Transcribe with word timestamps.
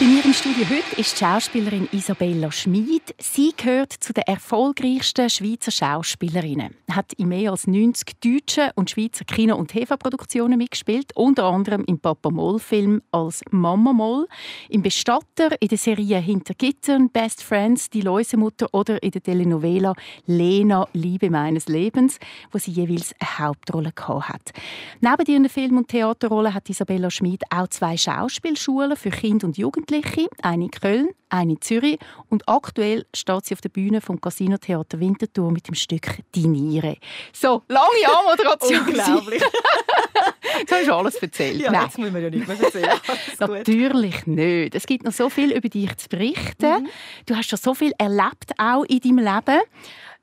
Bei 0.00 0.06
mir 0.06 0.24
im 0.24 0.32
Studio 0.32 0.64
heute 0.70 1.00
ist 1.00 1.20
die 1.20 1.24
Schauspielerin 1.24 1.88
Isabella 1.90 2.52
Schmid. 2.52 3.16
Sie 3.20 3.52
gehört 3.56 3.92
zu 3.92 4.12
den 4.12 4.22
erfolgreichsten 4.28 5.28
Schweizer 5.28 5.72
Schauspielerinnen. 5.72 6.76
Hat 6.88 7.12
in 7.14 7.26
mehr 7.26 7.50
als 7.50 7.66
90 7.66 8.12
deutschen 8.20 8.70
und 8.76 8.90
Schweizer 8.90 9.24
Kino- 9.24 9.56
und 9.56 9.72
TV-Produktionen 9.72 10.56
mitgespielt, 10.56 11.10
unter 11.16 11.46
anderem 11.46 11.82
im 11.84 11.98
Papa 11.98 12.30
Moll-Film 12.30 13.02
als 13.10 13.40
Mama 13.50 13.92
Moll, 13.92 14.28
im 14.68 14.82
Bestatter, 14.82 15.60
in 15.60 15.66
der 15.66 15.78
Serie 15.78 16.18
Hinter 16.18 16.54
Gittern, 16.54 17.10
Best 17.10 17.42
Friends, 17.42 17.90
Die 17.90 18.02
Läusemutter 18.02 18.68
oder 18.70 19.02
in 19.02 19.10
der 19.10 19.22
Telenovela 19.24 19.94
Lena, 20.26 20.86
Liebe 20.92 21.28
meines 21.28 21.66
Lebens, 21.66 22.20
wo 22.52 22.58
sie 22.58 22.70
jeweils 22.70 23.16
eine 23.18 23.48
Hauptrolle 23.48 23.92
hat. 23.98 24.52
Neben 25.00 25.26
ihren 25.26 25.48
Film- 25.48 25.78
und 25.78 25.88
Theaterrollen 25.88 26.54
hat 26.54 26.70
Isabella 26.70 27.10
Schmid 27.10 27.42
auch 27.50 27.66
zwei 27.66 27.96
Schauspielschulen 27.96 28.96
für 28.96 29.10
Kinder 29.10 29.48
und 29.48 29.58
Jugendliche 29.58 29.87
Jugendliche, 29.88 30.28
eine 30.42 30.64
in 30.64 30.70
Köln, 30.70 31.08
eine 31.30 31.52
in 31.52 31.60
Zürich 31.60 31.98
und 32.28 32.46
aktuell 32.48 33.06
steht 33.14 33.46
sie 33.46 33.54
auf 33.54 33.60
der 33.60 33.70
Bühne 33.70 34.00
vom 34.00 34.20
Casino 34.20 34.58
Theater 34.58 35.00
Winterthur 35.00 35.50
mit 35.50 35.66
dem 35.66 35.74
Stück 35.74 36.20
«Die 36.34 36.46
Niere». 36.46 36.96
So, 37.32 37.62
lange 37.68 37.88
Anmoderation. 38.18 38.86
Unglaublich. 38.86 39.42
Jetzt 40.58 40.72
hast 40.72 40.88
du 40.88 40.94
alles 40.94 41.14
erzählt. 41.16 41.60
Ja, 41.60 41.70
Nein. 41.70 41.84
jetzt 41.84 41.98
müssen 41.98 42.14
wir 42.14 42.20
ja 42.22 42.30
nicht 42.30 42.48
mehr 42.48 42.60
erzählen. 42.60 43.00
Natürlich 43.38 44.26
nicht. 44.26 44.74
Es 44.74 44.86
gibt 44.86 45.04
noch 45.04 45.12
so 45.12 45.30
viel 45.30 45.52
über 45.52 45.68
dich 45.68 45.96
zu 45.96 46.08
berichten. 46.08 46.82
Mhm. 46.82 46.88
Du 47.26 47.36
hast 47.36 47.48
schon 47.48 47.58
so 47.58 47.74
viel 47.74 47.92
erlebt, 47.98 48.52
auch 48.58 48.84
in 48.84 49.00
deinem 49.00 49.18
Leben. 49.18 49.60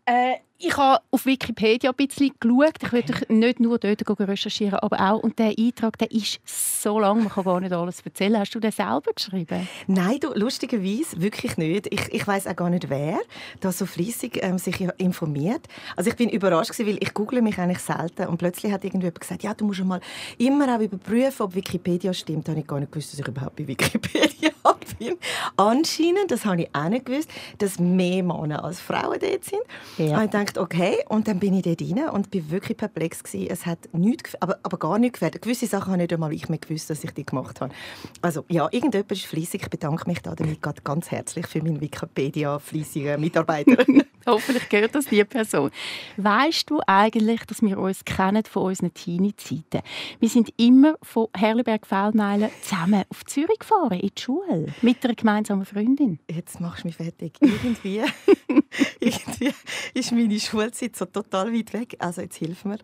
Äh, 0.05 0.35
ich 0.57 0.77
habe 0.77 1.03
auf 1.11 1.25
Wikipedia 1.25 1.91
ein 1.91 1.95
bisschen 1.95 2.31
geschaut. 2.39 2.75
Ich 2.81 2.91
würde 2.91 3.33
nicht 3.33 3.59
nur 3.59 3.77
dort 3.77 4.19
recherchieren, 4.19 4.79
aber 4.79 4.99
auch. 4.99 5.19
Und 5.19 5.37
der 5.37 5.53
Eintrag 5.57 5.97
der 5.97 6.11
ist 6.11 6.39
so 6.45 6.97
lang, 6.99 7.19
man 7.19 7.29
kann 7.29 7.43
gar 7.43 7.59
nicht 7.59 7.73
alles 7.73 8.01
erzählen. 8.01 8.39
Hast 8.39 8.55
du 8.55 8.59
den 8.59 8.71
selber 8.71 9.11
geschrieben? 9.13 9.67
Nein, 9.87 10.19
du, 10.21 10.33
lustigerweise 10.33 11.21
wirklich 11.21 11.57
nicht. 11.57 11.87
Ich, 11.93 12.13
ich 12.13 12.25
weiß 12.25 12.47
auch 12.47 12.55
gar 12.55 12.69
nicht, 12.69 12.89
wer 12.89 13.19
da 13.59 13.71
so 13.71 13.85
fließig 13.85 14.39
ähm, 14.43 14.57
sich 14.57 14.79
informiert. 14.97 15.67
Also 15.97 16.09
ich 16.09 16.15
bin 16.15 16.29
überrascht 16.29 16.71
gewesen, 16.71 16.87
weil 16.87 17.03
ich 17.03 17.13
google 17.13 17.41
mich 17.41 17.57
eigentlich 17.59 17.79
selten 17.79 18.27
und 18.27 18.37
plötzlich 18.37 18.71
hat 18.71 18.83
irgendjemand 18.83 19.19
gesagt, 19.19 19.43
ja, 19.43 19.53
du 19.53 19.65
musst 19.65 19.83
mal 19.83 19.99
immer 20.37 20.73
auch 20.73 20.79
überprüfen, 20.79 21.43
ob 21.43 21.55
Wikipedia 21.55 22.13
stimmt. 22.13 22.47
Da 22.47 22.51
habe 22.51 22.61
ich 22.61 22.67
gar 22.67 22.79
nicht 22.79 22.91
gewusst, 22.91 23.11
dass 23.11 23.19
ich 23.19 23.27
überhaupt 23.27 23.57
bei 23.57 23.67
Wikipedia 23.67 24.51
bin. 24.99 25.17
Anscheinend, 25.57 26.31
das 26.31 26.45
habe 26.45 26.63
ich 26.63 26.69
auch 26.73 26.89
nicht 26.89 27.05
gewusst, 27.05 27.29
dass 27.57 27.79
mehr 27.79 28.23
Männer 28.23 28.63
als 28.63 28.79
Frauen 28.79 29.19
dort 29.19 29.43
sind. 29.43 29.61
Ja. 29.97 30.05
Ja. 30.05 30.23
Ich 30.23 30.29
dachte, 30.29 30.54
okay, 30.57 30.97
und 31.09 31.27
dann 31.27 31.39
bin 31.39 31.53
ich 31.53 31.63
dort 31.63 31.81
rein 31.81 32.09
und 32.09 32.31
bin 32.31 32.49
wirklich 32.51 32.77
perplex 32.77 33.23
gewesen. 33.23 33.47
Es 33.49 33.65
hat 33.65 33.79
nichts, 33.93 34.39
aber, 34.41 34.57
aber 34.63 34.77
gar 34.77 34.99
nichts 34.99 35.19
gefällt. 35.19 35.41
Gewisse 35.41 35.67
Sachen 35.67 35.91
habe 35.91 35.97
nicht 35.97 36.13
einmal 36.13 36.33
ich 36.33 36.49
mehr 36.49 36.59
gewusst, 36.59 36.89
dass 36.89 37.03
ich 37.03 37.11
die 37.11 37.25
gemacht 37.25 37.61
habe. 37.61 37.73
Also 38.21 38.45
ja, 38.49 38.67
irgendjemand 38.71 39.11
ist 39.11 39.25
fleissig. 39.25 39.63
Ich 39.63 39.69
bedanke 39.69 40.07
mich 40.07 40.21
da 40.21 40.35
damit 40.35 40.59
ganz 40.83 41.11
herzlich 41.11 41.47
für 41.47 41.61
meinen 41.61 41.81
Wikipedia 41.81 42.59
fleissigen 42.59 43.19
Mitarbeiter. 43.19 43.83
Hoffentlich 44.31 44.67
gehört 44.69 44.95
das 44.95 45.05
die 45.05 45.23
Person. 45.23 45.71
Weißt 46.17 46.69
du 46.69 46.79
eigentlich, 46.87 47.41
dass 47.45 47.61
wir 47.61 47.77
uns 47.77 48.03
kennen 48.05 48.43
von 48.43 48.63
unseren 48.63 48.93
Teenie-Zeiten? 48.93 49.81
Wir 50.19 50.29
sind 50.29 50.53
immer 50.57 50.95
von 51.01 51.27
Herliberg-Feldmeilen 51.35 52.49
zusammen 52.61 53.03
auf 53.09 53.23
Zürich 53.25 53.59
gefahren, 53.59 53.99
in 53.99 54.11
die 54.15 54.21
Schule, 54.21 54.67
mit 54.81 55.03
einer 55.03 55.15
gemeinsamen 55.15 55.65
Freundin. 55.65 56.19
Jetzt 56.29 56.59
machst 56.59 56.83
du 56.83 56.87
mich 56.87 56.95
fertig. 56.97 57.33
Irgendwie, 57.41 58.01
irgendwie 58.99 59.53
ist 59.93 60.11
meine 60.11 60.39
Schulzeit 60.39 60.95
so 60.95 61.05
total 61.05 61.53
weit 61.53 61.73
weg. 61.73 61.95
Also 61.99 62.21
jetzt 62.21 62.37
hilf 62.37 62.65
mir. 62.65 62.79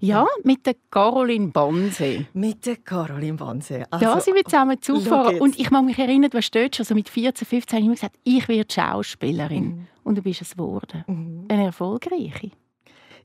Ja, 0.00 0.26
mit 0.44 0.66
der 0.66 0.74
Caroline 0.90 1.48
Bonse. 1.48 2.26
Mit 2.32 2.66
der 2.66 2.76
Caroline 2.76 3.38
Wanse. 3.40 3.84
Also, 3.90 4.04
Da 4.04 4.20
sind 4.20 4.34
wir 4.34 4.44
zusammen 4.44 4.80
zugefahren. 4.80 5.32
jetzt. 5.32 5.40
Und 5.40 5.58
ich 5.58 5.70
mag 5.70 5.84
mich 5.84 5.98
erinnern, 5.98 6.30
du 6.30 6.38
hast 6.38 6.50
dort 6.50 6.76
schon 6.76 6.84
so 6.84 6.94
mit 6.94 7.08
14, 7.08 7.46
15 7.46 7.76
habe 7.76 7.80
ich 7.80 7.86
immer 7.86 7.94
gesagt, 7.94 8.16
ich 8.24 8.48
werde 8.48 8.72
Schauspielerin. 8.72 9.64
Mhm. 9.64 9.86
Und 10.04 10.16
du 10.16 10.22
bist 10.22 10.42
es 10.42 10.52
geworden. 10.52 11.04
Eine 11.48 11.66
erfolgreiche. 11.66 12.50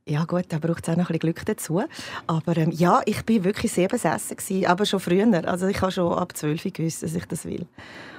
Ja 0.06 0.24
gut, 0.24 0.46
da 0.50 0.58
braucht 0.58 0.88
es 0.88 0.90
auch 0.90 0.96
noch 0.96 1.10
ein 1.10 1.20
bisschen 1.20 1.20
Glück 1.20 1.46
dazu. 1.46 1.84
Aber 2.28 2.56
ähm, 2.56 2.72
ja, 2.72 3.02
ich 3.06 3.26
bin 3.26 3.44
wirklich 3.44 3.74
sehr 3.74 3.90
besessen 3.90 4.38
gewesen, 4.38 4.66
aber 4.66 4.86
schon 4.86 5.02
früher. 5.02 5.46
Also 5.46 5.68
ich 5.68 5.82
habe 5.82 5.92
schon 5.92 6.14
ab 6.14 6.36
12 6.36 6.72
gewusst, 6.72 7.04
dass 7.04 7.14
ich 7.14 7.26
das 7.26 7.44
will. 7.44 7.66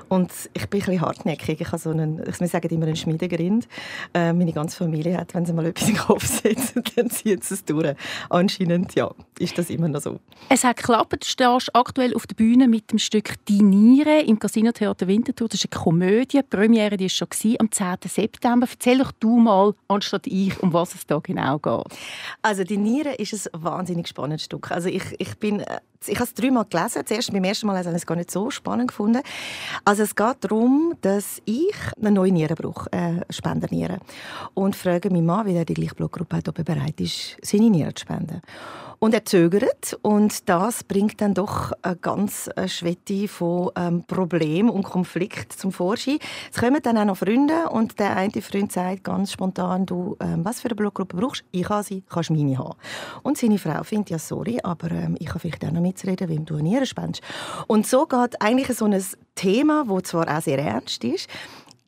Und 0.09 0.33
ich 0.55 0.69
bin 0.69 0.81
ein 0.81 0.87
bisschen 0.87 1.01
hartnäckig. 1.01 1.61
Ich 1.61 1.67
habe 1.69 1.79
so 1.79 1.91
einen, 1.91 2.23
ich 2.27 2.41
wir 2.41 2.49
sagen 2.49 2.69
immer 2.69 2.87
einen 2.87 2.97
Schmiedegrind. 2.97 3.69
Äh, 4.15 4.33
meine 4.33 4.53
ganze 4.53 4.77
Familie 4.77 5.19
hat, 5.19 5.35
wenn 5.35 5.45
sie 5.45 5.53
mal 5.53 5.67
etwas 5.67 5.89
in 5.89 5.95
den 5.95 6.03
Kopf 6.03 6.27
setzen, 6.27 6.83
dann 6.97 7.11
zieht 7.11 7.45
sie 7.45 7.55
es 7.55 7.65
durch. 7.65 7.95
Anscheinend, 8.31 8.95
ja, 8.95 9.11
ist 9.39 9.59
das 9.59 9.71
immer 9.71 9.89
noch 9.89 10.01
so. 10.01 10.21
Es 10.49 10.65
hat 10.65 10.77
geklappt. 10.77 11.25
Du 11.25 11.27
stehst 11.27 11.75
aktuell 11.75 12.15
auf 12.15 12.27
der 12.27 12.35
Bühne 12.37 12.69
mit 12.69 12.91
dem 12.91 12.99
Stück 12.99 13.35
«Die 13.47 13.63
Niere» 13.63 14.21
im 14.21 14.39
Casino 14.39 14.73
Theater 14.73 15.07
Winterthur. 15.07 15.49
Das 15.49 15.61
ist 15.61 15.73
eine 15.73 15.83
Komödie. 15.83 16.39
Die 16.39 16.43
Premiere 16.43 16.97
die 16.97 17.07
ist 17.07 17.17
schon 17.17 17.29
am 17.59 17.71
10. 17.71 17.97
September. 18.07 18.67
Erzähl 18.71 18.99
doch 18.99 19.13
du 19.13 19.37
mal, 19.39 19.75
anstatt 19.89 20.27
ich, 20.27 20.59
um 20.63 20.73
was 20.73 20.95
es 20.95 21.07
da 21.07 21.19
genau 21.19 21.59
geht. 21.59 21.99
Also 22.43 22.65
die 22.65 22.77
Niere 22.77 23.15
ist 23.15 23.33
ein 23.33 23.63
wahnsinnig 23.63 24.09
spannendes 24.09 24.45
Stück. 24.45 24.71
Also 24.71 24.89
ich, 24.89 25.05
ich 25.19 25.39
bin 25.39 25.61
äh, 25.61 25.81
ich 26.07 26.17
habe 26.17 26.25
es 26.25 26.35
dreimal 26.35 26.65
gelesen. 26.65 27.03
Zuerst 27.05 27.33
beim 27.33 27.45
ersten 27.45 27.67
Mal 27.67 27.79
habe 27.79 27.91
ich 27.91 27.97
es 27.97 28.07
gar 28.07 28.17
nicht 28.17 28.31
so 28.31 28.51
spannend 28.51 28.89
gefunden. 28.89 29.23
Also 29.85 30.03
es 30.03 30.15
geht 30.15 30.37
darum, 30.41 30.95
dass 31.01 31.41
ich 31.45 31.75
eine 32.01 32.11
neue 32.11 32.33
Niere 32.33 32.55
brauche, 32.55 32.91
äh, 32.93 33.21
Spenderniere. 33.31 33.99
Und 34.55 34.77
frage 34.77 35.11
meinen 35.11 35.27
Mann, 35.27 35.47
wie 35.47 35.55
er 35.55 35.65
die 35.65 35.75
gleiche 35.75 35.95
Blutgruppe 35.95 36.37
hat, 36.37 36.49
ob 36.49 36.59
er 36.59 36.65
bereit 36.65 37.01
ist, 37.01 37.37
seine 37.43 37.71
Niere 37.71 37.95
zu 37.95 38.03
spenden. 38.03 38.43
Und 39.01 39.15
er 39.15 39.25
zögert 39.25 39.97
und 40.03 40.49
das 40.49 40.83
bringt 40.83 41.21
dann 41.21 41.33
doch 41.33 41.71
eine 41.83 41.95
ganz 41.97 42.51
äh, 42.57 42.67
Schwette 42.67 43.29
von 43.29 43.71
ähm, 43.77 44.03
Problem 44.05 44.69
und 44.69 44.83
Konflikt 44.83 45.53
zum 45.53 45.71
Vorschein. 45.71 46.19
Es 46.53 46.59
kommen 46.59 46.81
dann 46.83 46.99
auch 46.99 47.05
noch 47.05 47.17
Freunde 47.17 47.69
und 47.71 48.01
der 48.01 48.17
eine 48.17 48.43
Freund 48.43 48.73
sagt 48.73 49.05
ganz 49.05 49.31
spontan, 49.31 49.87
du, 49.87 50.17
ähm, 50.21 50.45
was 50.45 50.61
für 50.61 50.69
eine 50.69 50.75
Blutgruppe 50.75 51.17
brauchst 51.17 51.43
du? 51.43 51.47
Ich 51.53 51.69
habe 51.69 51.85
sie, 51.85 52.03
kannst 52.09 52.31
meine 52.31 52.59
haben. 52.59 52.75
Und 53.23 53.39
seine 53.39 53.59
Frau 53.59 53.85
findet, 53.85 54.11
ja 54.11 54.19
sorry, 54.19 54.59
aber 54.65 54.91
ähm, 54.91 55.17
ich 55.21 55.29
habe 55.29 55.39
vielleicht 55.39 55.65
auch 55.65 55.71
noch 55.71 55.81
mitzureden, 55.81 56.29
wem 56.29 56.45
du 56.45 56.55
eine 56.55 56.65
Niere 56.65 56.87
spendest. 56.87 57.23
Und 57.69 57.87
so 57.87 58.05
geht 58.05 58.43
eigentlich 58.43 58.77
so 58.77 58.87
ein 58.87 59.01
Thema, 59.37 59.85
wo 59.87 60.01
zwar 60.01 60.29
auch 60.29 60.43
sehr 60.43 60.59
ernst 60.59 61.05
ist, 61.05 61.29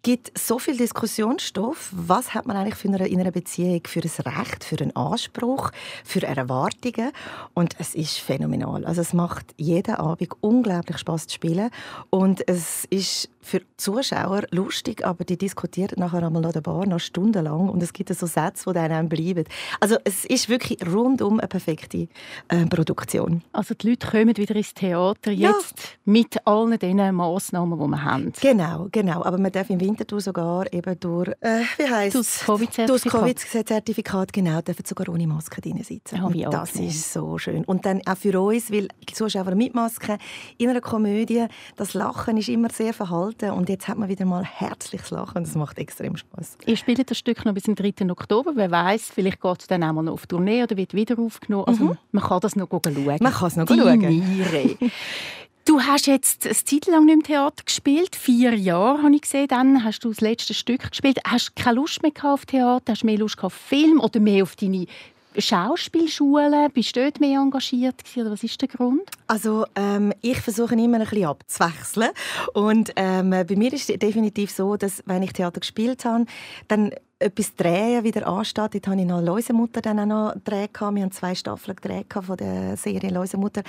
gibt 0.02 0.36
so 0.38 0.58
viel 0.58 0.76
Diskussionsstoff. 0.76 1.90
Was 1.92 2.34
hat 2.34 2.46
man 2.46 2.56
eigentlich 2.56 2.76
für 2.76 2.88
eine, 2.88 3.06
in 3.06 3.20
einer 3.20 3.30
Beziehung 3.30 3.82
für 3.86 4.00
ein 4.00 4.36
Recht, 4.38 4.64
für 4.64 4.78
einen 4.80 4.94
Anspruch, 4.96 5.70
für 6.04 6.22
Erwartungen? 6.22 7.12
Und 7.54 7.76
es 7.78 7.94
ist 7.94 8.18
phänomenal. 8.18 8.84
Also 8.84 9.00
es 9.00 9.12
macht 9.12 9.54
jeden 9.56 9.94
Abend 9.94 10.30
unglaublich 10.40 10.98
Spaß 10.98 11.26
zu 11.26 11.34
spielen 11.34 11.70
und 12.10 12.46
es 12.48 12.84
ist 12.86 13.28
für 13.42 13.60
die 13.60 13.66
Zuschauer 13.76 14.42
lustig, 14.50 15.04
aber 15.06 15.24
die 15.24 15.38
diskutieren 15.38 15.94
nachher 15.98 16.22
einmal 16.22 16.44
an 16.44 16.52
der 16.52 16.60
Bar 16.60 16.86
noch 16.86 17.00
stundenlang 17.00 17.68
und 17.70 17.82
es 17.82 17.92
gibt 17.92 18.14
so 18.14 18.26
Sätze, 18.26 18.64
die 18.68 18.74
dann 18.74 18.92
einem 18.92 19.08
bleiben. 19.08 19.44
Also 19.80 19.96
es 20.04 20.24
ist 20.26 20.48
wirklich 20.48 20.78
rundum 20.86 21.38
eine 21.40 21.48
perfekte 21.48 22.08
äh, 22.48 22.66
Produktion. 22.66 23.42
Also 23.52 23.74
die 23.74 23.90
Leute 23.90 24.06
kommen 24.08 24.36
wieder 24.36 24.54
ins 24.54 24.74
Theater 24.74 25.30
Ja. 25.30 25.50
jetzt 25.52 25.98
mit 26.04 26.46
allen 26.46 26.78
diesen 26.78 27.14
Massnahmen, 27.14 27.78
die 27.78 27.86
wir 27.86 28.04
haben. 28.04 28.32
Genau, 28.40 28.88
genau. 28.92 29.22
Aber 29.24 29.38
man 29.38 29.50
darf 29.52 29.70
im 29.70 29.80
Winterthur 29.80 30.20
sogar 30.20 30.70
eben 30.72 30.98
durch, 31.00 31.28
äh, 31.40 31.62
wie 31.78 31.88
heisst 31.90 32.16
das 32.16 32.40
Covid-Zertifikat. 32.40 32.88
Durch 32.90 33.02
das 33.02 33.12
Covid-Zertifikat, 33.12 34.32
genau, 34.32 34.60
dürfen 34.60 34.84
sogar 34.84 35.08
ohne 35.08 35.26
Maske 35.26 35.60
drin 35.60 35.82
sitzen. 35.82 36.16
Ja, 36.16 36.24
Und 36.24 36.38
das 36.52 36.70
angenehm. 36.70 36.90
ist 36.90 37.12
so 37.12 37.38
schön. 37.38 37.64
Und 37.64 37.86
dann 37.86 38.02
auch 38.06 38.16
für 38.16 38.38
uns, 38.40 38.70
weil 38.70 38.88
die 39.08 39.14
Zuschauer 39.14 39.54
mit 39.54 39.74
Maske 39.74 40.18
in 40.58 40.68
einer 40.68 40.80
Komödie, 40.80 41.46
das 41.76 41.94
Lachen 41.94 42.36
ist 42.36 42.48
immer 42.48 42.68
sehr 42.70 42.92
verhalten 42.92 43.29
und 43.42 43.68
jetzt 43.68 43.88
hat 43.88 43.98
man 43.98 44.08
wieder 44.08 44.24
mal 44.24 44.44
herzliches 44.44 45.10
Lachen 45.10 45.38
und 45.38 45.46
das 45.46 45.54
macht 45.54 45.78
extrem 45.78 46.16
Spaß. 46.16 46.58
Ihr 46.66 46.76
spielt 46.76 47.10
das 47.10 47.18
Stück 47.18 47.44
noch 47.44 47.54
bis 47.54 47.64
zum 47.64 47.74
3. 47.74 48.10
Oktober. 48.10 48.52
Wer 48.54 48.70
weiß, 48.70 49.10
vielleicht 49.14 49.40
geht 49.40 49.60
es 49.60 49.66
dann 49.66 49.82
auch 49.82 49.92
mal 49.92 50.02
noch 50.02 50.14
auf 50.14 50.26
Tournee 50.26 50.62
oder 50.62 50.76
wird 50.76 50.94
wieder 50.94 51.18
aufgenommen. 51.18 51.64
Also 51.66 51.96
man 52.12 52.22
kann 52.22 52.40
das 52.40 52.56
noch 52.56 52.68
schauen. 52.68 52.94
Mhm. 52.94 53.16
Man 53.20 53.32
kann 53.32 53.48
es 53.48 53.56
noch 53.56 53.66
Die 53.66 53.78
schauen. 53.78 53.98
Niere. 53.98 54.76
Du 55.66 55.80
hast 55.80 56.06
jetzt 56.06 56.46
eine 56.46 56.54
Zeit 56.54 56.86
lang 56.86 57.04
nicht 57.04 57.14
im 57.14 57.22
Theater 57.22 57.62
gespielt. 57.64 58.16
Vier 58.16 58.54
Jahre 58.54 59.02
habe 59.02 59.14
ich 59.14 59.20
gesehen. 59.20 59.46
Dann 59.46 59.84
hast 59.84 60.00
du 60.00 60.08
das 60.08 60.20
letzte 60.20 60.54
Stück 60.54 60.90
gespielt. 60.90 61.20
Hast 61.24 61.50
du 61.50 61.62
keine 61.62 61.76
Lust 61.76 62.02
mehr 62.02 62.12
auf 62.22 62.46
Theater? 62.46 62.92
Hast 62.92 63.02
du 63.02 63.06
mehr 63.06 63.18
Lust 63.18 63.40
auf 63.44 63.52
Film 63.52 64.00
oder 64.00 64.18
mehr 64.20 64.42
auf 64.42 64.56
deine 64.56 64.86
Schauspielschule? 65.36 66.68
Bist 66.70 66.96
du 66.96 67.02
dort 67.02 67.20
mehr 67.20 67.40
engagiert 67.40 68.02
oder 68.16 68.32
was 68.32 68.42
ist 68.42 68.60
der 68.60 68.68
Grund? 68.68 69.02
Also 69.26 69.66
ähm, 69.76 70.12
ich 70.20 70.40
versuche 70.40 70.74
immer 70.74 70.98
ein 70.98 71.04
bisschen 71.04 71.26
abzuwechseln 71.26 72.10
und 72.54 72.92
ähm, 72.96 73.30
bei 73.30 73.56
mir 73.56 73.72
ist 73.72 73.88
es 73.88 73.98
definitiv 73.98 74.50
so, 74.50 74.76
dass 74.76 75.02
wenn 75.06 75.22
ich 75.22 75.32
Theater 75.32 75.60
gespielt 75.60 76.04
habe, 76.04 76.26
dann 76.68 76.92
etwas 77.20 77.54
drehen 77.54 78.02
wieder 78.02 78.26
ansteht. 78.26 78.74
Dort 78.74 78.86
hatte 78.88 79.00
ich 79.00 79.06
noch 79.06 79.20
«Läusemutter» 79.20 79.82
dann 79.82 80.00
auch 80.00 80.06
noch 80.06 80.34
gedreht. 80.34 80.70
Wir 80.80 81.02
haben 81.02 81.12
zwei 81.12 81.34
Staffeln 81.34 81.76
gedreht 81.76 82.06
von 82.12 82.36
der 82.36 82.76
Serie 82.76 83.10
«Läusemutter». 83.10 83.62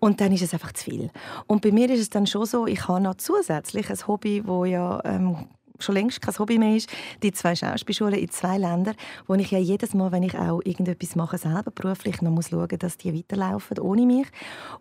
Und 0.00 0.20
dann 0.20 0.32
ist 0.32 0.42
es 0.42 0.54
einfach 0.54 0.72
zu 0.72 0.84
viel. 0.84 1.10
Und 1.46 1.60
bei 1.60 1.70
mir 1.70 1.90
ist 1.90 2.00
es 2.00 2.10
dann 2.10 2.26
schon 2.26 2.46
so, 2.46 2.66
ich 2.66 2.88
habe 2.88 3.02
noch 3.02 3.16
zusätzlich 3.16 3.90
ein 3.90 4.06
Hobby, 4.08 4.42
wo 4.46 4.64
ja 4.64 5.00
ähm, 5.04 5.36
schon 5.78 5.94
längst 5.94 6.22
kein 6.22 6.38
Hobby 6.38 6.58
mehr 6.58 6.76
ist, 6.76 6.88
die 7.22 7.32
zwei 7.32 7.54
Schauspielschulen 7.54 8.18
in 8.18 8.30
zwei 8.30 8.58
Ländern, 8.58 8.94
wo 9.26 9.34
ich 9.34 9.50
ja 9.50 9.58
jedes 9.58 9.94
Mal, 9.94 10.12
wenn 10.12 10.22
ich 10.22 10.36
auch 10.36 10.60
irgendetwas 10.64 11.16
mache, 11.16 11.38
selber 11.38 11.70
beruflich, 11.70 12.22
noch 12.22 12.30
muss 12.30 12.50
schauen, 12.50 12.78
dass 12.78 12.96
die 12.96 13.16
weiterlaufen 13.16 13.78
ohne 13.78 14.06
mich. 14.06 14.26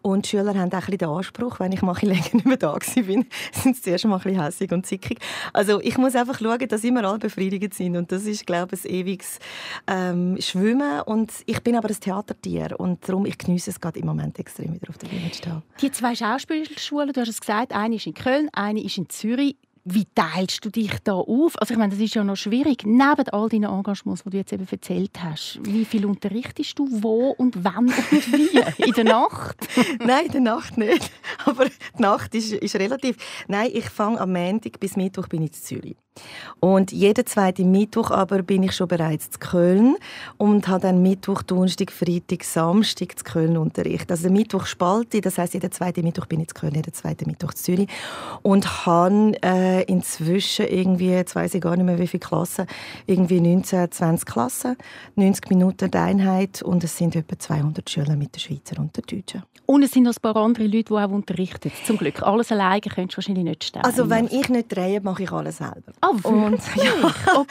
Und 0.02 0.26
die 0.26 0.30
Schüler 0.30 0.54
haben 0.54 0.70
auch 0.70 0.74
ein 0.74 0.80
bisschen 0.80 0.98
den 0.98 1.10
Anspruch, 1.10 1.60
wenn 1.60 1.72
ich 1.72 1.82
mal 1.82 1.96
länger 2.02 2.24
nicht 2.34 2.46
mehr 2.46 2.58
da 2.58 2.78
bin, 2.96 3.26
sind 3.52 3.76
sie 3.76 3.82
zuerst 3.82 4.06
mal 4.06 4.18
ein 4.18 4.24
bisschen 4.24 4.42
hässig 4.42 4.72
und 4.72 4.86
zickig. 4.86 5.20
Also 5.52 5.80
ich 5.82 5.98
muss 5.98 6.16
einfach 6.16 6.40
schauen, 6.40 6.68
dass 6.68 6.84
immer 6.84 7.04
alle 7.04 7.20
befriedigt 7.20 7.74
sind 7.74 7.98
und 7.98 8.12
das 8.12 8.24
ist, 8.24 8.46
glaube 8.46 8.76
ich, 8.76 8.86
ein 8.86 8.92
ewiges 8.92 9.40
ähm, 9.88 10.38
Schwimmen 10.40 11.02
und 11.02 11.32
ich 11.46 11.62
bin 11.62 11.76
aber 11.76 11.90
ein 11.90 12.00
Theatertier 12.00 12.76
und 12.78 13.08
darum 13.08 13.26
ich 13.26 13.38
genieße 13.38 13.70
es 13.70 13.80
gerade 13.80 14.00
im 14.00 14.06
Moment 14.06 14.40
extrem 14.40 14.74
wieder 14.74 14.90
auf 14.90 14.98
der 14.98 15.08
Bühne 15.08 15.32
zu 15.32 15.38
stehen. 15.38 15.64
Die 15.82 15.92
zwei 15.92 16.16
Schauspielschulen, 16.16 17.14
du 17.14 17.22
hast 17.22 17.30
es 17.30 17.40
gesagt, 17.40 17.74
eine 17.74 17.96
ist 17.96 18.06
in 18.06 18.14
Köln, 18.14 18.50
eine 18.54 18.84
ist 18.84 18.98
in 18.98 19.10
Zürich. 19.10 19.56
Wie 19.86 20.06
teilst 20.16 20.64
du 20.64 20.70
dich 20.70 20.94
da 21.04 21.14
auf? 21.14 21.60
Also 21.60 21.74
ich 21.74 21.78
meine, 21.78 21.92
das 21.92 22.00
ist 22.00 22.16
ja 22.16 22.24
noch 22.24 22.38
schwierig. 22.38 22.86
Neben 22.86 23.28
all 23.32 23.50
deinen 23.50 23.66
Engagements, 23.66 24.24
die 24.24 24.30
du 24.30 24.38
jetzt 24.38 24.54
eben 24.54 24.66
erzählt 24.70 25.22
hast, 25.22 25.60
wie 25.62 25.84
viel 25.84 26.06
unterrichtest 26.06 26.80
du 26.80 26.88
wo 26.90 27.32
und 27.32 27.66
wann 27.66 27.88
und 27.88 27.94
wie? 28.32 28.84
In 28.88 28.94
der 28.94 29.04
Nacht? 29.04 29.58
Nein, 30.00 30.28
in 30.28 30.32
der 30.32 30.42
Nacht 30.42 30.78
nicht. 30.78 31.12
Aber 31.46 31.66
die 31.66 32.02
Nacht 32.02 32.34
ist, 32.34 32.54
ist 32.54 32.76
relativ. 32.76 33.18
Nein, 33.48 33.72
ich 33.74 33.90
fange 33.90 34.22
am 34.22 34.32
Montag 34.32 34.80
bis 34.80 34.96
Mittwoch 34.96 35.28
bin 35.28 35.42
ich 35.42 35.50
in 35.50 35.54
Zürich. 35.54 35.98
Und 36.60 36.92
jeden 36.92 37.26
zweiten 37.26 37.72
Mittwoch 37.72 38.12
aber 38.12 38.42
bin 38.42 38.64
ich 38.64 38.74
schon 38.74 38.88
bereits 38.88 39.32
zu 39.32 39.40
Köln 39.40 39.96
und 40.38 40.68
habe 40.68 40.82
dann 40.82 41.02
Mittwoch, 41.02 41.42
Donnerstag, 41.42 41.92
Freitag, 41.92 42.44
Samstag 42.44 43.18
zu 43.18 43.24
Köln 43.24 43.58
Unterricht. 43.58 44.10
Also 44.12 44.30
Mittwoch 44.30 44.66
spalte, 44.66 45.22
das 45.22 45.38
heißt 45.38 45.56
jeden 45.56 45.72
zweiten 45.72 46.04
Mittwoch 46.04 46.26
bin 46.26 46.40
ich 46.42 46.50
zu 46.50 46.56
Köln, 46.56 46.76
jeden 46.76 46.94
zweiten 46.94 47.30
Mittwoch 47.30 47.54
zu 47.54 47.64
Zürich 47.64 47.90
und 48.42 48.86
habe 48.86 49.34
äh, 49.44 49.84
inzwischen 49.84 50.68
irgendwie, 50.68 51.10
jetzt 51.10 51.36
weiß 51.36 51.56
ich 51.56 51.62
gar 51.62 51.76
nicht 51.76 51.86
mehr 51.86 52.00
wie 52.00 52.08
viele 52.08 52.22
Klassen, 52.22 52.66
irgendwie 53.08 53.42
19, 53.42 53.92
20 53.92 54.26
Klassen, 54.26 54.78
90 55.16 55.50
Minuten 55.50 55.92
die 55.92 55.98
Einheit 55.98 56.62
und 56.62 56.84
es 56.84 56.98
sind 56.98 57.16
etwa 57.16 57.38
200 57.38 57.90
Schüler 57.90 58.16
mit 58.16 58.36
den 58.36 58.40
Schweizer 58.40 58.80
und 58.80 58.96
den 58.96 59.04
Deutschen. 59.06 59.44
Und 59.66 59.82
es 59.84 59.92
sind 59.92 60.04
noch 60.04 60.14
ein 60.14 60.22
paar 60.22 60.36
andere 60.36 60.66
Leute, 60.66 60.84
die 60.84 60.94
auch 60.94 61.10
unterrichten. 61.10 61.72
Zum 61.86 61.98
Glück. 61.98 62.22
Alles 62.22 62.52
alleine 62.52 62.82
könntest 62.82 63.14
du 63.14 63.18
wahrscheinlich 63.18 63.46
nicht 63.46 63.64
stellen. 63.64 63.86
Also 63.86 64.10
wenn 64.10 64.28
ich 64.28 64.50
nicht 64.50 64.76
drehe, 64.76 65.00
mache 65.00 65.24
ich 65.24 65.32
alles 65.32 65.58
selber. 65.58 65.94
Oh, 66.04 66.28
und, 66.28 66.60
ja. 66.76 66.94
okay. 67.34 67.46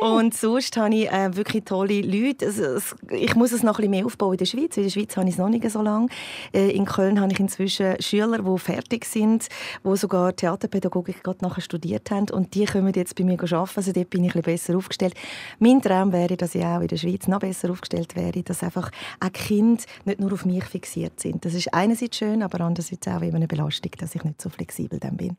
und 0.00 0.34
sonst 0.34 0.76
habe 0.76 0.94
ich 0.94 1.10
äh, 1.10 1.34
wirklich 1.34 1.64
tolle 1.64 2.00
Leute. 2.02 2.46
Also, 2.46 2.96
ich 3.10 3.34
muss 3.34 3.52
es 3.52 3.62
noch 3.62 3.74
ein 3.74 3.76
bisschen 3.76 3.90
mehr 3.90 4.06
aufbauen 4.06 4.32
in 4.32 4.38
der 4.38 4.44
Schweiz. 4.44 4.76
In 4.76 4.84
der 4.84 4.90
Schweiz 4.90 5.16
habe 5.16 5.26
ich 5.28 5.34
es 5.34 5.38
noch 5.38 5.48
nicht 5.48 5.68
so 5.70 5.82
lange. 5.82 6.08
Äh, 6.52 6.70
in 6.70 6.84
Köln 6.84 7.20
habe 7.20 7.32
ich 7.32 7.40
inzwischen 7.40 8.00
Schüler, 8.00 8.38
die 8.38 8.58
fertig 8.58 9.04
sind, 9.04 9.48
die 9.84 9.96
sogar 9.96 10.34
Theaterpädagogik 10.36 11.24
gerade 11.24 11.44
nachher 11.44 11.62
studiert 11.62 12.10
haben. 12.10 12.30
Und 12.30 12.54
die 12.54 12.64
kommen 12.64 12.92
jetzt 12.94 13.16
bei 13.16 13.24
mir 13.24 13.40
arbeiten. 13.40 13.72
Also 13.76 13.92
dort 13.92 14.10
bin 14.10 14.24
ich 14.24 14.34
ein 14.34 14.42
bisschen 14.42 14.54
besser 14.54 14.76
aufgestellt. 14.76 15.14
Mein 15.58 15.82
Traum 15.82 16.12
wäre, 16.12 16.36
dass 16.36 16.54
ich 16.54 16.64
auch 16.64 16.80
in 16.80 16.88
der 16.88 16.96
Schweiz 16.96 17.26
noch 17.26 17.40
besser 17.40 17.70
aufgestellt 17.70 18.14
wäre, 18.14 18.42
dass 18.42 18.62
einfach 18.62 18.90
auch 19.20 19.32
Kinder 19.32 19.82
nicht 20.04 20.20
nur 20.20 20.32
auf 20.32 20.44
mich 20.44 20.64
fixiert 20.64 21.18
sind. 21.20 21.44
Das 21.44 21.54
ist 21.54 21.72
einerseits 21.74 22.16
schön, 22.16 22.42
aber 22.42 22.60
andererseits 22.60 23.08
auch 23.08 23.22
immer 23.22 23.36
eine 23.36 23.48
Belastung, 23.48 23.92
dass 23.98 24.14
ich 24.14 24.24
nicht 24.24 24.40
so 24.40 24.48
flexibel 24.48 24.98
dann 24.98 25.16
bin. 25.16 25.36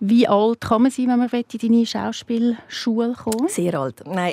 Wie 0.00 0.28
alt 0.28 0.60
kann 0.60 0.82
man 0.82 0.90
sein, 0.90 1.08
wenn 1.08 1.18
man 1.18 1.28
in 1.28 1.58
deine 1.60 1.86
Schauspielschule 1.98 3.14
kommen 3.14 3.48
Sehr 3.48 3.74
alt. 3.74 4.02
Nein. 4.06 4.32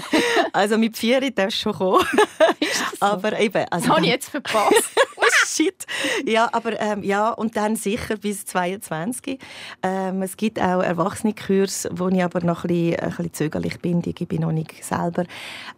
also 0.52 0.78
mit 0.78 0.96
vier 0.96 1.20
darfst 1.32 1.58
du 1.58 1.62
schon 1.62 1.72
kommen. 1.72 2.06
so? 3.00 3.06
Aber 3.06 3.38
eben. 3.38 3.66
Also 3.70 3.86
das 3.86 3.96
habe 3.96 4.06
ich 4.06 4.12
jetzt 4.12 4.28
verpasst. 4.28 4.90
Shit. 5.46 5.86
Ja, 6.26 6.48
aber 6.52 6.80
ähm, 6.80 7.02
ja, 7.02 7.30
und 7.30 7.56
dann 7.56 7.74
sicher 7.76 8.16
bis 8.16 8.44
22. 8.46 9.38
Ähm, 9.82 10.22
es 10.22 10.36
gibt 10.36 10.60
auch 10.60 10.80
Erwachsenenkurse, 10.82 11.90
wo 11.92 12.08
ich 12.08 12.22
aber 12.22 12.40
noch 12.40 12.64
ein 12.64 12.68
bisschen, 12.68 13.00
ein 13.00 13.08
bisschen 13.10 13.32
zögerlich 13.32 13.80
bin. 13.80 14.02
Die 14.02 14.14
gebe 14.14 14.34
ich 14.34 14.40
noch 14.40 14.52
nicht 14.52 14.84
selber. 14.84 15.24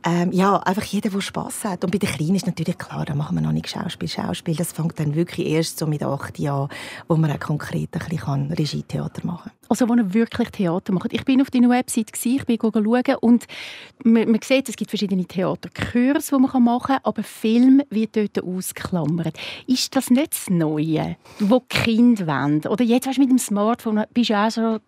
Ähm, 0.04 0.32
ja, 0.32 0.56
einfach 0.58 0.84
jeder, 0.84 1.10
der 1.10 1.20
Spass 1.20 1.64
hat. 1.64 1.84
Und 1.84 1.90
bei 1.90 1.98
den 1.98 2.10
Kleinen 2.10 2.34
ist 2.34 2.46
natürlich 2.46 2.76
klar, 2.76 3.04
da 3.04 3.14
machen 3.14 3.36
wir 3.36 3.42
noch 3.42 3.52
nicht 3.52 3.68
Schauspiel. 3.68 4.08
Schauspiel, 4.08 4.54
das 4.54 4.72
fängt 4.72 4.98
dann 4.98 5.14
wirklich 5.14 5.46
erst 5.46 5.78
so 5.78 5.86
mit 5.86 6.02
acht 6.02 6.38
Jahren, 6.38 6.68
wo 7.08 7.16
man 7.16 7.30
auch 7.32 7.40
konkret 7.40 7.90
ein 7.94 8.08
bisschen 8.08 8.52
Regietheater 8.52 9.24
machen 9.26 9.50
kann. 9.50 9.61
Also 9.72 9.88
wo 9.88 9.94
er 9.94 10.12
wirklich 10.12 10.50
Theater 10.50 10.92
macht. 10.92 11.14
Ich 11.14 11.24
bin 11.24 11.40
auf 11.40 11.50
deiner 11.50 11.70
Website, 11.70 12.10
ich 12.22 12.44
bin 12.44 12.58
schauen 12.60 13.16
und 13.22 13.46
man, 14.04 14.30
man 14.30 14.40
sieht, 14.44 14.68
es 14.68 14.76
gibt 14.76 14.90
verschiedene 14.90 15.24
Theaterkurse, 15.24 16.36
die 16.36 16.42
man 16.42 16.62
machen 16.62 16.88
kann, 16.88 16.98
aber 17.04 17.22
Film 17.22 17.80
wird 17.88 18.14
dort 18.14 18.44
ausklammert. 18.44 19.34
Ist 19.66 19.96
das 19.96 20.10
nicht 20.10 20.32
das 20.32 20.50
Neue, 20.50 21.16
wo 21.38 21.60
die 21.60 21.78
Kinder 21.84 22.26
wollen? 22.26 22.66
Oder 22.66 22.84
jetzt 22.84 23.06
weißt, 23.06 23.18
mit 23.18 23.30
dem 23.30 23.38
Smartphone 23.38 24.04
bist 24.12 24.28
du 24.28 24.34
auch 24.34 24.50
so 24.50 24.78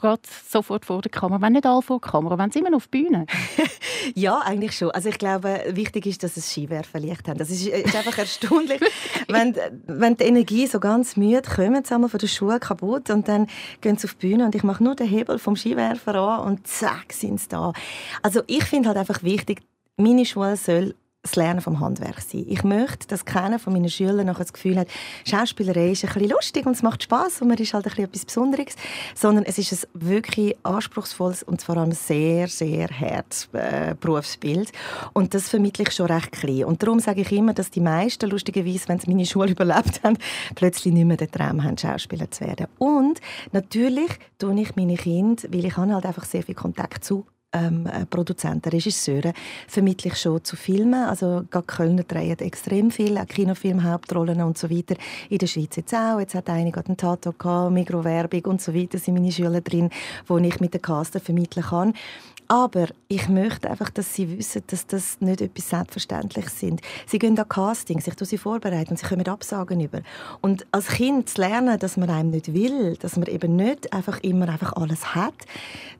sofort 0.46 0.84
vor 0.84 1.00
der 1.00 1.10
Kamera. 1.10 1.40
Wenn 1.40 1.54
nicht 1.54 1.64
alle 1.64 1.81
vor 1.81 1.98
der 1.98 2.10
Kamera, 2.10 2.36
wenn 2.36 2.50
sie 2.50 2.58
immer 2.58 2.69
noch 2.69 2.76
auf 2.76 2.88
die 2.88 3.04
Bühne. 3.04 3.25
ja, 4.14 4.38
eigentlich 4.40 4.76
schon. 4.76 4.90
Also 4.90 5.08
ich 5.08 5.16
glaube, 5.16 5.62
wichtig 5.70 6.04
ist, 6.04 6.22
dass 6.22 6.36
es 6.36 6.50
Skiwerferlicht 6.50 7.26
haben. 7.26 7.38
Das 7.38 7.48
ist, 7.48 7.66
ist 7.66 7.96
einfach 7.96 8.19
erstaunlich, 8.19 8.82
wenn, 9.28 9.56
wenn 9.86 10.19
die 10.19 10.25
Energie 10.25 10.66
so 10.66 10.78
ganz 10.78 11.16
müde 11.16 11.40
kommt, 11.40 11.88
von 11.88 12.10
der 12.20 12.26
Schuhe 12.26 12.60
kaputt 12.60 13.08
und 13.08 13.28
dann 13.28 13.46
gehen 13.81 13.96
sie 13.96 14.08
auf 14.08 14.14
die 14.14 14.28
Bühne 14.28 14.44
und 14.44 14.54
ich 14.54 14.62
mache 14.62 14.73
nur 14.80 14.94
den 14.94 15.06
Hebel 15.06 15.38
vom 15.38 15.56
Skiwerfer 15.56 16.14
an 16.14 16.46
und 16.46 16.66
zack 16.66 17.12
sind 17.12 17.40
sie 17.40 17.48
da. 17.48 17.72
Also 18.22 18.42
ich 18.46 18.64
finde 18.64 18.88
halt 18.88 18.98
einfach 18.98 19.22
wichtig, 19.22 19.62
meine 19.96 20.24
Schule 20.24 20.56
soll 20.56 20.94
das 21.24 21.36
Lernen 21.36 21.62
vom 21.62 21.80
Handwerk 21.80 22.20
sein. 22.20 22.44
Ich 22.48 22.62
möchte, 22.62 23.08
dass 23.08 23.24
keiner 23.24 23.58
von 23.58 23.72
meinen 23.72 23.88
Schülern 23.88 24.26
nachher 24.26 24.44
das 24.44 24.52
Gefühl 24.52 24.78
hat, 24.78 24.88
Schauspielerei 25.26 25.90
ist 25.90 26.04
ein 26.04 26.12
bisschen 26.12 26.30
lustig 26.30 26.66
und 26.66 26.72
es 26.72 26.82
macht 26.82 27.02
Spaß 27.02 27.40
und 27.40 27.48
man 27.48 27.56
ist 27.56 27.72
halt 27.72 27.86
ein 27.86 27.90
bisschen 27.90 28.04
etwas 28.04 28.24
Besonderes, 28.26 28.76
sondern 29.14 29.44
es 29.44 29.56
ist 29.56 29.72
ein 29.72 29.88
wirklich 29.94 30.54
anspruchsvolles 30.62 31.42
und 31.42 31.62
vor 31.62 31.78
allem 31.78 31.92
sehr, 31.92 32.48
sehr 32.48 32.88
hartes 32.88 33.48
äh, 33.54 33.94
Berufsbild 33.98 34.70
und 35.14 35.32
das 35.32 35.48
vermittle 35.48 35.84
ich 35.88 35.92
schon 35.92 36.06
recht 36.06 36.32
klein. 36.32 36.64
Und 36.64 36.82
darum 36.82 37.00
sage 37.00 37.22
ich 37.22 37.32
immer, 37.32 37.54
dass 37.54 37.70
die 37.70 37.80
meisten 37.80 38.28
lustigerweise, 38.28 38.88
wenn 38.88 38.98
sie 38.98 39.08
meine 39.08 39.24
Schule 39.24 39.50
überlebt 39.52 40.02
haben, 40.02 40.18
plötzlich 40.54 40.92
nicht 40.92 41.06
mehr 41.06 41.16
den 41.16 41.30
Traum 41.30 41.64
haben, 41.64 41.78
Schauspieler 41.78 42.30
zu 42.30 42.44
werden. 42.44 42.66
Und 42.78 43.20
natürlich 43.52 44.10
tue 44.38 44.60
ich 44.60 44.76
meine 44.76 44.96
Kinder, 44.96 45.42
weil 45.48 45.64
ich 45.64 45.76
habe 45.76 45.94
halt 45.94 46.04
einfach 46.04 46.24
sehr 46.24 46.42
viel 46.42 46.54
Kontakt 46.54 47.02
zu 47.02 47.24
ähm, 47.54 47.86
äh, 47.86 48.04
Produzenten, 48.06 48.68
Regisseure 48.68 49.32
vermittle 49.68 50.10
ich 50.10 50.18
schon 50.18 50.44
zu 50.44 50.56
Filmen. 50.56 51.04
Also 51.04 51.44
gerade 51.50 51.66
Kölner 51.66 52.02
drehen 52.02 52.38
extrem 52.40 52.90
viel, 52.90 53.16
auch 53.16 53.26
Kinofilm, 53.26 53.84
Hauptrollen 53.84 54.42
und 54.42 54.58
so 54.58 54.68
weiter. 54.70 54.96
In 55.30 55.38
der 55.38 55.46
Schweiz 55.46 55.76
jetzt 55.76 55.94
auch. 55.94 56.18
Jetzt 56.18 56.34
hat 56.34 56.50
einige 56.50 56.84
einen 56.84 56.96
Tato 56.96 57.32
gehabt, 57.32 57.72
Mikrowerbung 57.72 58.44
und 58.46 58.60
so 58.60 58.74
weiter 58.74 58.98
sind 58.98 59.14
meine 59.14 59.32
Schüler 59.32 59.60
drin, 59.60 59.90
wo 60.26 60.38
ich 60.38 60.60
mit 60.60 60.74
den 60.74 60.82
Caster 60.82 61.20
vermitteln 61.20 61.64
kann. 61.64 61.94
Aber 62.54 62.86
ich 63.08 63.28
möchte 63.28 63.68
einfach, 63.68 63.90
dass 63.90 64.14
sie 64.14 64.38
wissen, 64.38 64.62
dass 64.68 64.86
das 64.86 65.20
nicht 65.20 65.40
etwas 65.40 65.70
Selbstverständliches 65.70 66.60
sind. 66.60 66.82
Sie 67.04 67.18
gehen 67.18 67.36
an 67.36 67.48
Castings, 67.48 68.06
ich 68.06 68.14
sie 68.16 68.38
vorbereiten 68.38 68.94
sie 68.94 69.04
kommen 69.04 69.26
Absagen 69.26 69.81
über. 69.81 70.02
Und 70.40 70.64
als 70.70 70.86
Kind 70.86 71.29
zu 71.29 71.40
lernen, 71.40 71.76
dass 71.81 71.96
man 71.96 72.10
einem 72.10 72.31
nicht 72.31 72.55
will, 72.55 72.96
dass 72.98 73.17
man 73.17 73.26
eben 73.26 73.56
nicht 73.56 73.93
einfach 73.93 74.20
immer 74.22 74.48
einfach 74.48 74.72
alles 74.74 75.17
hat, 75.17 75.34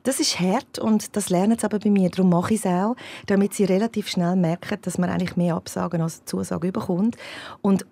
das 0.03 0.21
ist 0.21 0.39
hart 0.39 0.79
und 0.79 1.17
das 1.17 1.29
lernen 1.29 1.59
sie 1.59 1.65
aber 1.65 1.79
bei 1.79 1.89
mir. 1.89 2.09
Darum 2.09 2.29
mache 2.29 2.53
ich 2.53 2.63
es 2.63 2.65
auch, 2.65 2.95
damit 3.25 3.53
sie 3.53 3.65
relativ 3.65 4.07
schnell 4.07 4.37
merken, 4.37 4.77
dass 4.81 4.97
man 4.97 5.09
eigentlich 5.09 5.35
mehr 5.35 5.55
Absagen 5.55 6.01
als 6.01 6.23
Zusagen 6.23 6.71
bekommt. 6.71 7.17
Und 7.61 7.85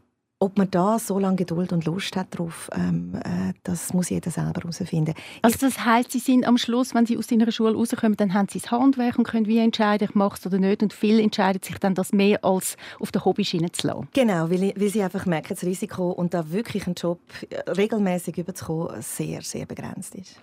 ob 0.43 0.57
man 0.57 0.69
da 0.69 1.00
so 1.00 1.19
lange 1.19 1.38
Geduld 1.38 1.71
und 1.71 1.85
Lust 1.85 2.17
hat 2.17 2.38
drauf, 2.38 2.69
ähm, 2.75 3.15
äh, 3.23 3.53
das 3.63 3.93
muss 3.93 4.09
jeder 4.09 4.29
selber 4.29 4.59
herausfinden. 4.62 5.13
Also 5.41 5.57
das 5.62 5.85
heißt, 5.85 6.12
Sie 6.12 6.19
sind 6.19 6.45
am 6.45 6.57
Schluss, 6.57 6.93
wenn 6.93 7.05
Sie 7.05 7.17
aus 7.17 7.31
Ihrer 7.31 7.50
Schule 7.50 7.75
rauskommen, 7.75 8.17
dann 8.17 8.33
haben 8.33 8.50
Sie 8.50 8.59
das 8.59 8.69
Handwerk 8.69 9.17
und 9.17 9.25
können 9.25 9.47
wie 9.47 9.59
entscheiden, 9.59 10.09
ich 10.09 10.15
mache 10.15 10.38
es 10.38 10.45
oder 10.45 10.57
nicht. 10.57 10.83
Und 10.83 10.91
viele 10.91 11.21
entscheiden 11.21 11.62
sich 11.63 11.77
dann, 11.77 11.95
das 11.95 12.12
mehr 12.12 12.43
als 12.43 12.75
auf 13.00 13.13
der 13.13 13.23
Hobbyschiene 13.23 13.71
zu 13.71 13.88
lassen. 13.88 14.09
Genau, 14.12 14.50
weil, 14.50 14.73
weil 14.75 14.89
sie 14.89 15.01
einfach 15.01 15.25
merken, 15.25 15.55
das 15.55 15.63
Risiko 15.63 16.12
und 16.12 16.33
da 16.33 16.51
wirklich 16.51 16.88
einen 16.88 16.95
Job 16.95 17.21
äh, 17.50 17.69
regelmäßig 17.71 18.38
überzukommen, 18.38 19.01
sehr, 19.01 19.41
sehr 19.43 19.65
begrenzt 19.65 20.13
ist. 20.15 20.41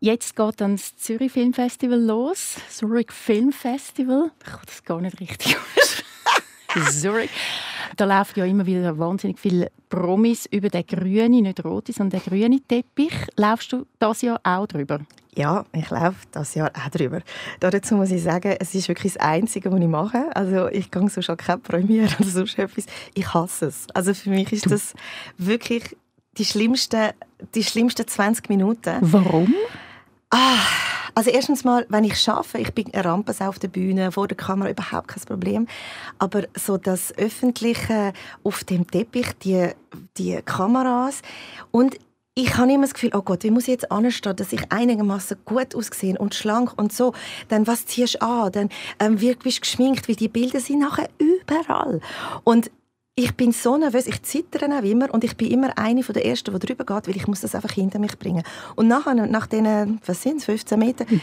Jetzt 0.00 0.36
geht 0.36 0.60
dann 0.60 0.76
das 0.76 0.98
Zürich 0.98 1.32
Filmfestival 1.32 1.98
los. 1.98 2.56
Zurich 2.68 3.10
Filmfestival. 3.10 4.32
Ich 4.40 4.52
kann 4.52 4.60
das 4.66 4.84
gar 4.84 5.00
nicht 5.00 5.18
richtig 5.18 5.56
Zurich. 7.00 7.30
Da 7.96 8.04
laufen 8.04 8.38
ja 8.38 8.44
immer 8.44 8.66
wieder 8.66 8.98
wahnsinnig 8.98 9.38
viele 9.38 9.70
Promis 9.88 10.46
über 10.46 10.68
den 10.68 10.86
grünen, 10.86 11.42
nicht 11.42 11.64
roten, 11.64 11.92
sondern 11.92 12.20
den 12.20 12.30
grünen 12.30 12.66
Teppich. 12.66 13.14
Laufst 13.36 13.72
du 13.72 13.86
das 13.98 14.22
Jahr 14.22 14.40
auch 14.42 14.66
drüber? 14.66 15.00
Ja, 15.36 15.64
ich 15.72 15.90
laufe 15.90 16.26
das 16.30 16.54
Jahr 16.54 16.70
auch 16.74 16.90
drüber. 16.90 17.20
Dazu 17.60 17.96
muss 17.96 18.10
ich 18.10 18.22
sagen, 18.22 18.56
es 18.60 18.74
ist 18.74 18.88
wirklich 18.88 19.14
das 19.14 19.22
Einzige, 19.22 19.72
was 19.72 19.80
ich 19.80 19.86
mache. 19.86 20.24
Also 20.34 20.68
ich 20.68 20.90
gehe 20.90 21.08
so 21.08 21.22
schon 21.22 21.36
keine 21.36 21.58
Premiere 21.58 22.14
oder 22.20 22.28
sonst 22.28 22.58
etwas. 22.58 22.86
Ich 23.14 23.34
hasse 23.34 23.66
es. 23.66 23.86
Also 23.94 24.14
für 24.14 24.30
mich 24.30 24.52
ist 24.52 24.70
das 24.70 24.94
wirklich 25.36 25.96
die 26.38 26.44
schlimmsten, 26.44 27.10
die 27.54 27.64
schlimmsten 27.64 28.06
20 28.06 28.48
Minuten. 28.48 28.96
Warum? 29.00 29.52
Ah, 30.30 30.58
also 31.14 31.30
erstens 31.30 31.64
mal, 31.64 31.86
wenn 31.88 32.04
ich 32.04 32.20
schaffe, 32.20 32.58
ich 32.58 32.72
bin 32.72 32.92
eine 32.92 33.04
Rampe 33.04 33.34
auf 33.40 33.58
der 33.58 33.68
Bühne, 33.68 34.12
vor 34.12 34.28
der 34.28 34.36
Kamera 34.36 34.70
überhaupt 34.70 35.08
kein 35.08 35.22
Problem. 35.24 35.66
Aber 36.18 36.44
so 36.56 36.76
das 36.76 37.16
Öffentliche 37.16 38.12
auf 38.42 38.64
dem 38.64 38.86
Teppich, 38.86 39.32
die, 39.42 39.70
die 40.16 40.40
Kameras 40.44 41.22
und 41.70 41.96
ich 42.36 42.56
habe 42.56 42.72
immer 42.72 42.82
das 42.82 42.94
Gefühl, 42.94 43.12
oh 43.14 43.22
Gott, 43.22 43.44
wie 43.44 43.50
muss 43.52 43.64
ich 43.64 43.68
jetzt 43.68 43.92
anstehen, 43.92 44.34
dass 44.34 44.52
ich 44.52 44.72
einigermaßen 44.72 45.36
gut 45.44 45.76
aussehe 45.76 46.18
und 46.18 46.34
schlank 46.34 46.72
und 46.76 46.92
so. 46.92 47.14
Dann 47.48 47.68
was 47.68 47.86
ziehst 47.86 48.16
du 48.16 48.22
an? 48.22 48.50
Dann 48.50 48.68
ähm, 48.98 49.20
wie 49.20 49.36
bist 49.36 49.58
du 49.58 49.60
geschminkt, 49.60 50.08
weil 50.08 50.16
die 50.16 50.26
Bilder 50.26 50.58
sind 50.58 50.80
nachher 50.80 51.08
überall. 51.18 52.00
Und 52.42 52.72
ich 53.16 53.32
bin 53.36 53.52
so 53.52 53.76
nervös, 53.76 54.06
ich 54.06 54.22
zittere 54.22 54.66
auch 54.76 54.82
immer 54.82 55.12
und 55.12 55.22
ich 55.22 55.36
bin 55.36 55.50
immer 55.50 55.78
eine 55.78 56.02
von 56.02 56.14
der 56.14 56.26
Ersten, 56.26 56.52
die 56.52 56.66
drüber 56.66 56.84
geht, 56.84 57.08
weil 57.08 57.16
ich 57.16 57.28
muss 57.28 57.42
das 57.42 57.54
einfach 57.54 57.70
hinter 57.70 57.98
mich 58.00 58.18
bringen. 58.18 58.42
Und 58.74 58.88
nachher, 58.88 59.14
nach 59.14 59.46
diesen, 59.46 60.00
was 60.04 60.22
sind 60.22 60.42
15 60.42 60.78
Metern, 60.78 61.20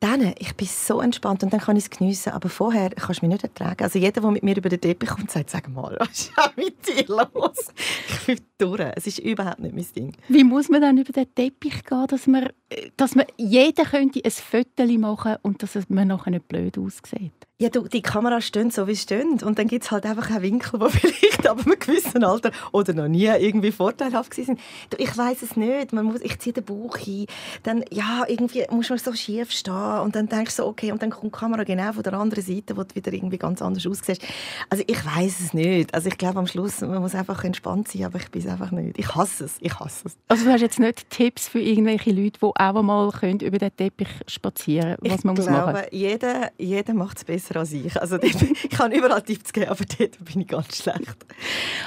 dann, 0.00 0.32
ich 0.38 0.54
bin 0.54 0.66
so 0.66 1.00
entspannt 1.00 1.42
und 1.42 1.52
dann 1.52 1.60
kann 1.60 1.76
ich 1.76 1.84
es 1.84 1.90
geniessen. 1.90 2.32
Aber 2.32 2.48
vorher 2.48 2.90
kannst 2.90 3.20
du 3.20 3.26
mich 3.26 3.32
nicht 3.32 3.44
ertragen. 3.44 3.82
Also 3.82 3.98
jeder, 3.98 4.20
der 4.20 4.30
mit 4.30 4.42
mir 4.42 4.56
über 4.56 4.68
den 4.68 4.80
Teppich 4.80 5.10
kommt, 5.10 5.30
sagt, 5.30 5.50
sag 5.50 5.68
mal, 5.68 5.96
was 5.98 6.10
ist 6.10 6.32
mit 6.56 6.86
dir 6.86 7.06
los? 7.06 7.72
Ich 8.08 8.26
bin 8.26 8.40
durch. 8.58 8.92
Es 8.94 9.06
ist 9.06 9.18
überhaupt 9.18 9.60
nicht 9.60 9.74
mein 9.74 9.86
Ding. 9.94 10.16
Wie 10.28 10.44
muss 10.44 10.68
man 10.68 10.80
dann 10.80 10.98
über 10.98 11.12
den 11.12 11.32
Teppich 11.34 11.84
gehen, 11.84 12.06
dass 12.08 12.26
man, 12.26 12.50
dass 12.96 13.14
man 13.14 13.26
jeder 13.36 13.84
könnte 13.84 14.20
ein 14.24 14.30
Foto 14.30 14.86
machen 14.98 15.36
und 15.42 15.62
dass 15.62 15.76
man 15.88 16.08
nachher 16.08 16.30
nicht 16.30 16.48
blöd 16.48 16.78
aussieht? 16.78 17.47
Ja, 17.60 17.70
du, 17.70 17.88
die 17.88 18.02
Kameras 18.02 18.44
stehen 18.44 18.70
so, 18.70 18.86
wie 18.86 18.94
sie 18.94 19.02
stehen. 19.02 19.40
Und 19.42 19.58
dann 19.58 19.66
gibt 19.66 19.82
es 19.84 19.90
halt 19.90 20.06
einfach 20.06 20.30
einen 20.30 20.42
Winkel, 20.42 20.80
wo 20.80 20.88
vielleicht 20.88 21.44
ab 21.48 21.58
einem 21.58 21.76
gewissen 21.76 22.22
Alter 22.22 22.52
oder 22.70 22.92
noch 22.92 23.08
nie 23.08 23.24
irgendwie 23.24 23.72
vorteilhaft 23.72 24.32
sind. 24.32 24.60
Du, 24.90 24.96
ich 24.96 25.18
weiß 25.18 25.42
es 25.42 25.56
nicht. 25.56 25.92
Man 25.92 26.04
muss, 26.04 26.20
ich 26.20 26.38
ziehe 26.38 26.52
den 26.52 26.62
Bauch 26.62 26.96
hin. 26.96 27.26
Dann, 27.64 27.84
ja, 27.90 28.24
irgendwie 28.28 28.64
muss 28.70 28.90
man 28.90 29.00
so 29.00 29.12
schief 29.12 29.50
stehen. 29.50 29.98
Und 30.04 30.14
dann 30.14 30.28
denkst 30.28 30.54
du 30.54 30.62
so, 30.62 30.68
okay, 30.68 30.92
und 30.92 31.02
dann 31.02 31.10
kommt 31.10 31.34
die 31.34 31.38
Kamera 31.38 31.64
genau 31.64 31.92
von 31.92 32.04
der 32.04 32.12
anderen 32.12 32.44
Seite, 32.44 32.76
wo 32.76 32.84
du 32.84 32.94
wieder 32.94 33.12
irgendwie 33.12 33.38
ganz 33.38 33.60
anders 33.60 33.84
aussiehst. 33.84 34.22
Also 34.70 34.84
ich 34.86 35.04
weiß 35.04 35.40
es 35.40 35.52
nicht. 35.52 35.92
Also 35.92 36.10
ich 36.10 36.16
glaube, 36.16 36.38
am 36.38 36.46
Schluss, 36.46 36.80
man 36.82 37.02
muss 37.02 37.16
einfach 37.16 37.42
entspannt 37.42 37.88
sein, 37.88 38.04
aber 38.04 38.20
ich 38.20 38.30
bin 38.30 38.40
es 38.40 38.46
einfach 38.46 38.70
nicht. 38.70 38.96
Ich 39.00 39.16
hasse 39.16 39.46
es. 39.46 39.56
Ich 39.58 39.76
hasse 39.80 40.06
es. 40.06 40.16
Also 40.28 40.44
du 40.44 40.52
hast 40.52 40.60
jetzt 40.60 40.78
nicht 40.78 41.10
Tipps 41.10 41.48
für 41.48 41.58
irgendwelche 41.60 42.12
Leute, 42.12 42.38
die 42.40 42.46
auch 42.46 42.82
mal 42.82 43.10
über 43.22 43.58
den 43.58 43.76
Teppich 43.76 44.10
spazieren 44.28 44.96
können, 44.98 45.12
was 45.12 45.24
man 45.24 45.34
ich 45.34 45.40
muss 45.40 45.48
glaube, 45.48 45.72
machen 45.72 45.86
jeder, 45.90 46.52
jeder 46.56 46.94
macht 46.94 47.18
es 47.18 47.24
besser 47.24 47.47
besser 47.48 47.60
als 47.60 47.72
ich. 47.72 48.00
Also 48.00 48.18
dort, 48.18 48.42
ich 48.42 48.70
kann 48.70 48.92
überall 48.92 49.22
Tipps 49.22 49.52
geben, 49.52 49.68
aber 49.68 49.84
dort 49.84 50.24
bin 50.24 50.42
ich 50.42 50.48
ganz 50.48 50.76
schlecht. 50.76 51.16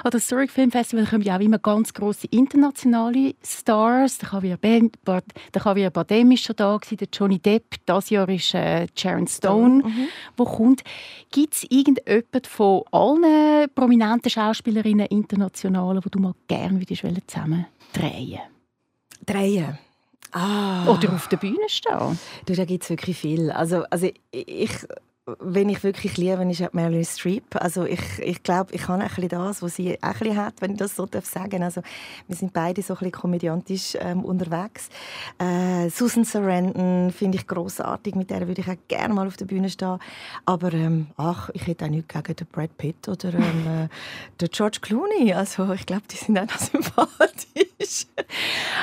An 0.03 0.11
das 0.11 0.27
Zurich 0.27 0.51
Film 0.51 0.71
Festival 0.71 1.05
kommen 1.05 1.23
ja 1.23 1.37
auch 1.37 1.41
immer 1.41 1.59
ganz 1.59 1.93
grosse 1.93 2.27
internationale 2.27 3.35
Stars. 3.43 4.19
Javier, 4.31 4.57
ben, 4.57 4.91
der 5.05 5.23
Javier 5.63 5.89
Bardem 5.89 6.31
ist 6.31 6.43
schon 6.43 6.55
da 6.55 6.77
gewesen, 6.77 6.97
der 6.97 7.07
Johnny 7.11 7.39
Depp. 7.39 7.75
Das 7.85 8.09
Jahr 8.09 8.27
ist 8.29 8.53
äh, 8.53 8.87
Sharon 8.95 9.27
Stone, 9.27 9.83
mhm. 9.83 10.07
wo 10.37 10.45
kommt. 10.45 10.83
Gibt 11.31 11.53
es 11.53 11.63
irgendjemanden 11.69 12.43
von 12.45 12.83
allen 12.91 13.69
prominenten 13.73 14.29
Schauspielerinnen 14.29 15.07
internationalen, 15.07 16.03
wo 16.03 16.09
du 16.09 16.19
mal 16.19 16.33
gerne 16.47 16.79
würdest 16.79 17.03
zusammen 17.27 17.65
drehen? 17.93 18.39
Drehen? 19.25 19.77
Ah. 20.33 20.87
Oder 20.87 21.13
auf 21.13 21.27
der 21.27 21.37
Bühne 21.37 21.67
stehen? 21.67 22.17
Du, 22.45 22.53
da 22.53 22.63
gibt 22.63 22.83
es 22.83 22.89
wirklich 22.89 23.17
viel. 23.17 23.51
Also, 23.51 23.83
also 23.89 24.09
ich, 24.31 24.71
wenn 25.39 25.69
ich 25.69 25.83
wirklich 25.83 26.17
liebe, 26.17 26.43
ist 26.49 26.73
Meryl 26.73 27.05
Streep. 27.05 27.55
Also 27.55 27.85
ich, 27.85 28.01
ich 28.19 28.43
glaube, 28.43 28.73
ich 28.73 28.87
habe 28.87 29.03
ein 29.03 29.09
bisschen 29.09 29.29
das, 29.29 29.61
was 29.61 29.75
sie 29.75 29.97
auch 30.01 30.07
ein 30.07 30.13
bisschen 30.19 30.37
hat, 30.37 30.53
wenn 30.59 30.71
ich 30.71 30.77
das 30.77 30.95
so 30.95 31.07
sagen 31.23 31.51
darf. 31.51 31.61
Also 31.61 31.81
wir 32.27 32.35
sind 32.35 32.53
beide 32.53 32.81
so 32.81 32.93
ein 32.93 32.99
bisschen 32.99 33.11
komödiantisch 33.11 33.97
ähm, 33.99 34.23
unterwegs. 34.23 34.89
Äh, 35.37 35.89
Susan 35.89 36.23
Sarandon 36.23 37.11
finde 37.11 37.37
ich 37.37 37.47
großartig, 37.47 38.15
mit 38.15 38.29
der 38.29 38.47
würde 38.47 38.61
ich 38.61 38.69
auch 38.69 38.77
gerne 38.87 39.13
mal 39.13 39.27
auf 39.27 39.37
der 39.37 39.45
Bühne 39.45 39.69
stehen. 39.69 39.99
Aber 40.45 40.73
ähm, 40.73 41.07
ach, 41.17 41.49
ich 41.53 41.67
hätte 41.67 41.85
auch 41.85 41.89
nichts 41.89 42.13
gegen 42.13 42.35
den 42.35 42.47
Brad 42.47 42.77
Pitt 42.77 43.07
oder 43.07 43.33
ähm, 43.33 43.67
äh, 43.67 43.87
den 44.41 44.49
George 44.51 44.79
Clooney. 44.81 45.33
Also 45.33 45.71
ich 45.73 45.85
glaube, 45.85 46.03
die 46.11 46.17
sind 46.17 46.37
auch 46.37 46.45
noch 46.45 46.59
sympathisch. 46.59 48.05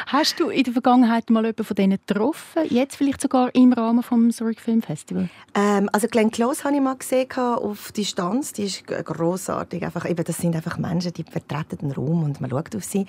Hast 0.07 0.41
du 0.41 0.49
in 0.49 0.65
der 0.65 0.73
Vergangenheit 0.73 1.31
mal 1.31 1.45
jemanden 1.45 1.65
von 1.65 1.75
denen 1.75 1.99
getroffen? 2.07 2.63
Jetzt 2.69 2.97
vielleicht 2.97 3.21
sogar 3.21 3.55
im 3.55 3.73
Rahmen 3.73 4.03
des 4.03 4.37
Zurich 4.37 4.61
Film 4.61 4.83
Festival? 4.83 5.29
Ähm, 5.55 5.89
also 5.93 6.09
Glenn 6.09 6.31
Close 6.39 6.63
habe 6.63 6.77
ich 6.77 6.81
mal 6.81 6.95
gesehen 6.95 7.33
auf 7.33 7.91
Distanz. 7.91 8.53
Die 8.53 8.67
ist 8.67 8.87
großartig. 8.87 9.83
Einfach, 9.83 10.09
eben, 10.09 10.23
das 10.23 10.39
sind 10.39 10.55
einfach 10.55 10.79
Menschen, 10.79 11.13
die 11.13 11.25
vertreten 11.25 11.79
den 11.79 11.91
Raum 11.91 12.23
und 12.23 12.41
man 12.41 12.49
schaut 12.49 12.77
auf 12.77 12.85
sie. 12.85 13.07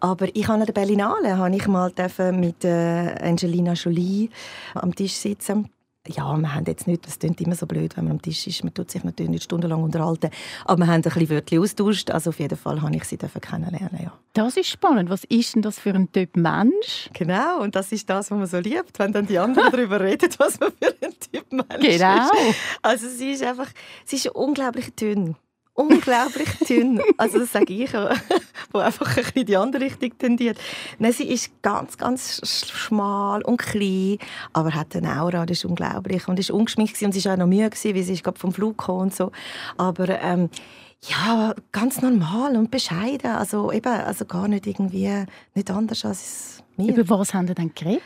Aber 0.00 0.26
ich 0.34 0.48
habe 0.48 0.54
an 0.58 0.66
der 0.66 0.72
Berlinale 0.72 1.36
habe 1.36 1.54
ich 1.54 1.68
mal 1.68 1.92
mit 2.32 2.64
äh, 2.64 3.14
Angelina 3.22 3.74
Jolie 3.74 4.30
am 4.74 4.92
Tisch 4.96 5.14
sitzen 5.14 5.70
ja, 6.08 6.36
wir 6.36 6.54
haben 6.54 6.64
jetzt 6.66 6.86
nicht, 6.86 7.06
das 7.06 7.18
klingt 7.18 7.40
immer 7.40 7.54
so 7.54 7.66
blöd, 7.66 7.96
wenn 7.96 8.04
man 8.04 8.14
am 8.14 8.22
Tisch 8.22 8.46
ist, 8.46 8.64
man 8.64 8.74
tut 8.74 8.90
sich 8.90 9.04
natürlich 9.04 9.30
nicht 9.30 9.44
stundenlang 9.44 9.82
unterhalten, 9.82 10.30
aber 10.64 10.80
wir 10.80 10.86
haben 10.88 10.94
ein 10.94 11.02
bisschen 11.02 11.30
Wörtchen 11.30 11.60
austauscht, 11.60 12.10
also 12.10 12.30
auf 12.30 12.40
jeden 12.40 12.58
Fall 12.58 12.82
habe 12.82 12.96
ich 12.96 13.04
sie 13.04 13.16
kennenlernen, 13.16 14.00
ja. 14.02 14.12
Das 14.34 14.56
ist 14.56 14.68
spannend. 14.68 15.10
Was 15.10 15.24
ist 15.24 15.54
denn 15.54 15.62
das 15.62 15.78
für 15.78 15.94
ein 15.94 16.10
Typ 16.10 16.36
Mensch? 16.36 17.10
Genau, 17.12 17.60
und 17.60 17.76
das 17.76 17.92
ist 17.92 18.08
das, 18.08 18.30
was 18.30 18.38
man 18.38 18.46
so 18.46 18.58
liebt, 18.58 18.98
wenn 18.98 19.12
dann 19.12 19.26
die 19.26 19.38
anderen 19.38 19.70
darüber 19.72 20.00
reden, 20.00 20.30
was 20.38 20.58
man 20.58 20.72
für 20.72 20.94
ein 21.02 21.12
Typ 21.20 21.52
Mensch 21.52 21.98
genau. 21.98 22.24
ist. 22.24 22.56
Also 22.80 23.08
sie 23.08 23.32
ist 23.32 23.42
einfach, 23.42 23.68
sie 24.04 24.16
ist 24.16 24.28
unglaublich 24.28 24.94
dünn 24.94 25.36
unglaublich 25.74 26.48
dünn. 26.68 27.00
Also 27.16 27.38
das 27.38 27.52
sage 27.52 27.72
ich, 27.72 27.92
wo 28.72 28.78
einfach 28.78 29.16
ein 29.16 29.24
bisschen 29.24 29.46
die 29.46 29.56
andere 29.56 29.84
Richtung 29.84 30.16
tendiert. 30.18 30.58
Nein, 30.98 31.12
sie 31.12 31.28
ist 31.28 31.50
ganz, 31.62 31.96
ganz 31.96 32.40
schmal 32.70 33.42
und 33.42 33.58
klein, 33.58 34.18
aber 34.52 34.74
hat 34.74 34.94
eine 34.96 35.20
Aura, 35.20 35.46
das 35.46 35.58
ist 35.58 35.64
unglaublich. 35.64 36.28
Und 36.28 36.38
ist 36.38 36.50
ungeschminkt 36.50 37.00
und 37.02 37.12
sie 37.12 37.24
war 37.24 37.34
auch 37.34 37.38
noch 37.38 37.46
müde, 37.46 37.70
weil 37.70 38.02
sie 38.02 38.12
ist 38.12 38.24
gerade 38.24 38.38
vom 38.38 38.52
Flug 38.52 38.78
gekommen 38.78 39.00
und 39.02 39.14
so. 39.14 39.32
Aber 39.76 40.08
ähm, 40.08 40.50
ja, 41.04 41.54
ganz 41.72 42.00
normal 42.00 42.56
und 42.56 42.70
bescheiden. 42.70 43.32
Also 43.32 43.72
eben, 43.72 43.92
also 43.92 44.24
gar 44.24 44.48
nicht 44.48 44.66
irgendwie, 44.66 45.26
nicht 45.54 45.70
anders 45.70 46.04
als 46.04 46.62
mir. 46.76 46.94
Über 46.96 47.18
was 47.18 47.34
haben 47.34 47.48
Sie 47.48 47.54
denn 47.54 47.72
geredet? 47.74 48.02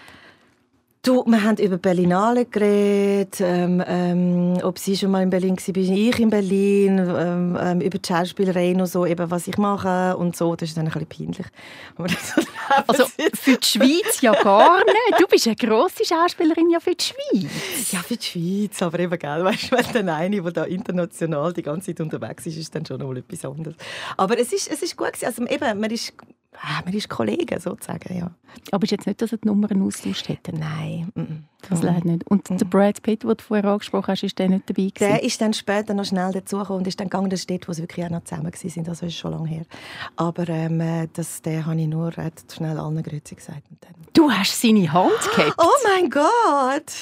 Du, 1.07 1.23
wir 1.25 1.45
haben 1.45 1.57
über 1.59 1.79
Berlinale 1.79 2.47
geredet, 2.47 3.41
ähm, 3.41 3.81
ähm, 3.87 4.59
ob 4.65 4.77
sie 4.77 4.97
schon 4.97 5.13
mal 5.13 5.23
in 5.23 5.31
Berlin 5.31 5.57
war, 5.57 5.73
bin 5.73 5.97
ich 5.97 6.19
in 6.19 6.31
Berlin, 6.31 6.99
ähm, 6.99 7.57
ähm, 7.61 7.81
über 7.81 7.99
die 7.99 8.09
Schauspielerei 8.09 8.75
und 8.75 8.87
so, 8.87 9.07
eben, 9.07 9.31
was 9.31 9.47
ich 9.47 9.57
mache 9.57 10.17
und 10.17 10.35
so. 10.35 10.57
Das 10.57 10.69
ist 10.69 10.77
dann 10.77 10.89
ein 10.89 11.07
bisschen 11.07 11.33
peinlich. 11.33 11.47
also 12.89 13.05
für 13.35 13.57
die 13.57 13.67
Schweiz 13.67 14.21
ja 14.21 14.33
gar 14.33 14.79
nicht. 14.79 15.21
Du 15.21 15.29
bist 15.29 15.47
eine 15.47 15.55
grosse 15.55 16.05
Schauspielerin 16.05 16.71
ja 16.71 16.81
für 16.81 16.97
die 16.97 17.05
Schweiz. 17.05 17.93
Ja, 17.93 18.01
für 18.01 18.17
die 18.17 18.27
Schweiz, 18.27 18.83
aber 18.83 18.99
eben, 18.99 19.17
gell, 19.17 19.45
weißt, 19.45 19.71
wenn 19.71 19.93
dann 19.93 20.09
eine, 20.09 20.43
die 20.43 20.53
da 20.53 20.65
international 20.65 21.53
die 21.53 21.63
ganze 21.63 21.95
Zeit 21.95 22.01
unterwegs 22.01 22.47
ist, 22.47 22.57
ist 22.57 22.75
dann 22.75 22.85
schon 22.85 23.01
mal 23.01 23.17
etwas 23.17 23.45
anderes. 23.45 23.77
Aber 24.17 24.37
es 24.41 24.53
ist, 24.53 24.69
es 24.69 24.83
ist 24.83 24.97
gut 24.97 25.13
gewesen. 25.13 25.27
Also 25.27 25.47
eben, 25.47 25.79
man 25.79 25.91
ist 25.93 26.15
Ah, 26.63 26.83
man 26.85 26.95
ist 26.95 27.09
Kollege 27.09 27.61
sozusagen, 27.61 28.17
ja. 28.17 28.31
Aber 28.73 28.85
ist 28.85 28.91
jetzt 28.91 29.07
nicht, 29.07 29.21
dass 29.23 29.33
er 29.33 29.39
die 29.39 29.49
Nummern 29.49 29.83
austauscht 29.83 30.29
hätte? 30.29 30.53
Nein. 30.55 31.13
Das 31.71 31.83
leider 31.83 32.05
nicht. 32.05 32.27
Und 32.27 32.51
mm 32.51 32.57
der 32.57 32.65
Brad 32.65 33.03
Pitt, 33.03 33.23
den 33.23 33.31
du 33.37 33.45
vorher 33.45 33.67
angesprochen 33.67 34.09
hast, 34.09 34.23
ist 34.23 34.39
der 34.39 34.49
nicht 34.49 34.69
dabei 34.69 34.89
gewesen? 34.89 35.13
Der 35.13 35.23
ist 35.23 35.41
dann 35.41 35.53
später 35.53 35.93
noch 35.95 36.05
schnell 36.05 36.33
dazugekommen 36.33 36.81
und 36.81 36.89
ist 36.89 36.99
dann 36.99 37.09
gegangen, 37.09 37.29
das 37.29 37.41
ist 37.41 37.51
dort, 37.51 37.69
wo 37.69 37.73
sie 37.73 37.83
wirklich 37.83 38.07
auch 38.07 38.11
noch 38.11 38.25
zusammen 38.25 38.47
waren. 38.47 38.85
Das 38.85 39.03
ist 39.03 39.15
schon 39.15 39.33
lange 39.33 39.49
her. 39.49 39.63
Aber 40.17 40.49
ähm, 40.49 40.81
äh, 40.81 41.09
das, 41.13 41.43
der 41.43 41.67
habe 41.67 41.79
ich 41.81 41.87
nur 41.87 42.13
schnell 42.13 42.79
allen 42.79 43.03
Grüezi 43.03 43.35
gesagt. 43.35 43.63
Du 44.13 44.31
hast 44.31 44.61
seine 44.61 44.91
Hand 44.93 45.13
gehabt? 45.35 45.55
Oh 45.59 45.69
mein 45.85 46.09
Gott! 46.09 46.93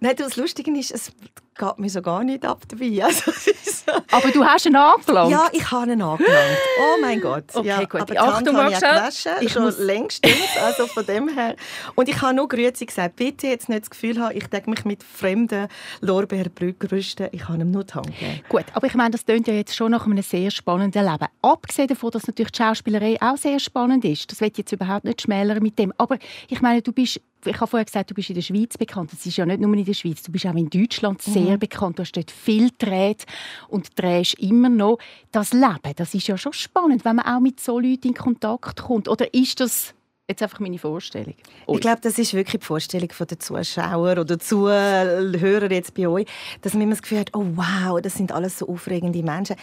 Nein, 0.00 0.14
das 0.16 0.36
Lustige 0.36 0.70
ist, 0.78 0.92
es 0.92 1.12
geht 1.60 1.78
mir 1.78 1.90
so 1.90 2.00
gar 2.00 2.24
nicht 2.24 2.44
ab 2.44 2.62
dabei. 2.68 2.90
Also, 3.10 3.32
so. 3.32 3.92
Aber 4.10 4.30
du 4.30 4.44
hast 4.44 4.66
ihn 4.66 4.76
angelangt? 4.76 5.30
Ja, 5.30 5.48
ich 5.52 5.70
habe 5.70 5.92
ihn 5.92 6.02
angelangt. 6.02 6.58
Oh 6.78 7.00
mein 7.00 7.20
Gott. 7.20 7.44
Okay, 7.54 7.68
ja, 7.68 7.80
gut. 7.80 8.00
Aber 8.00 8.12
die 8.12 8.18
Achtung, 8.18 8.56
habe 8.56 8.72
ich 8.72 8.78
gewaschen, 8.78 9.32
ich 9.40 9.52
schon 9.52 9.64
muss... 9.64 9.78
längstens, 9.78 10.32
also 10.62 10.86
von 10.86 11.04
dem 11.04 11.28
her. 11.28 11.56
Und 11.94 12.08
ich 12.08 12.20
habe 12.22 12.34
nur 12.34 12.48
Grüezi 12.48 12.86
gesagt, 12.86 13.16
bitte 13.16 13.48
jetzt 13.48 13.68
nicht 13.68 13.82
das 13.82 13.90
Gefühl 13.90 14.09
haben, 14.18 14.36
ich 14.36 14.46
denke 14.46 14.70
mich 14.70 14.84
mit 14.84 15.02
fremden 15.02 15.68
Lorbeeren 16.00 16.52
brüsten. 16.52 17.28
Ich 17.32 17.48
habe 17.48 17.60
ihm 17.60 17.70
nur 17.70 17.84
die 17.84 17.94
Hand. 17.94 18.10
Gut, 18.48 18.64
aber 18.72 18.86
ich 18.86 18.94
meine, 18.94 19.10
das 19.10 19.24
klingt 19.24 19.46
ja 19.46 19.54
jetzt 19.54 19.74
schon 19.74 19.92
nach 19.92 20.06
einem 20.06 20.22
sehr 20.22 20.50
spannenden 20.50 21.04
Leben. 21.04 21.26
Abgesehen 21.42 21.88
davon, 21.88 22.10
dass 22.10 22.26
natürlich 22.26 22.52
die 22.52 22.62
Schauspielerei 22.62 23.16
auch 23.20 23.36
sehr 23.36 23.60
spannend 23.60 24.04
ist. 24.04 24.30
Das 24.30 24.40
ich 24.40 24.56
jetzt 24.56 24.72
überhaupt 24.72 25.04
nicht 25.04 25.22
schmälern 25.22 25.62
mit 25.62 25.78
dem. 25.78 25.92
Aber 25.98 26.18
ich 26.48 26.60
meine, 26.60 26.82
du 26.82 26.92
bist 26.92 27.20
ich 27.46 27.56
habe 27.56 27.66
vorher 27.66 27.84
gesagt, 27.84 28.10
du 28.10 28.14
bist 28.14 28.28
in 28.28 28.34
der 28.34 28.42
Schweiz 28.42 28.76
bekannt. 28.76 29.12
Das 29.12 29.24
ist 29.24 29.36
ja 29.36 29.46
nicht 29.46 29.60
nur 29.60 29.72
in 29.74 29.84
der 29.84 29.94
Schweiz. 29.94 30.22
Du 30.22 30.32
bist 30.32 30.46
auch 30.46 30.54
in 30.54 30.68
Deutschland 30.68 31.22
sehr 31.22 31.52
mhm. 31.54 31.58
bekannt. 31.58 31.98
Du 31.98 32.02
hast 32.02 32.12
dort 32.12 32.30
viel 32.30 32.68
gedreht 32.70 33.24
und 33.68 33.98
drehst 33.98 34.34
immer 34.34 34.68
noch. 34.68 34.98
Das 35.32 35.52
Leben, 35.52 35.94
das 35.96 36.14
ist 36.14 36.28
ja 36.28 36.36
schon 36.36 36.52
spannend, 36.52 37.04
wenn 37.04 37.16
man 37.16 37.26
auch 37.26 37.40
mit 37.40 37.60
so 37.60 37.78
Leuten 37.78 38.08
in 38.08 38.14
Kontakt 38.14 38.82
kommt. 38.82 39.08
Oder 39.08 39.32
ist 39.32 39.60
das 39.60 39.94
Jetzt 40.30 40.44
einfach 40.44 40.60
meine 40.60 40.78
Vorstellung. 40.78 41.34
Ui. 41.66 41.74
Ich 41.74 41.80
glaube, 41.80 41.98
das 42.02 42.16
ist 42.16 42.34
wirklich 42.34 42.60
die 42.60 42.64
Vorstellung 42.64 43.08
der 43.28 43.40
Zuschauer 43.40 44.12
oder 44.16 44.38
Zuhörer 44.38 45.72
jetzt 45.72 45.92
bei 45.94 46.06
euch, 46.06 46.26
dass 46.62 46.72
man 46.74 46.82
immer 46.82 46.92
das 46.92 47.02
Gefühl 47.02 47.18
hat, 47.18 47.30
oh 47.34 47.44
wow, 47.56 48.00
das 48.00 48.14
sind 48.14 48.30
alles 48.30 48.56
so 48.56 48.68
aufregende 48.68 49.24
Menschen. 49.24 49.56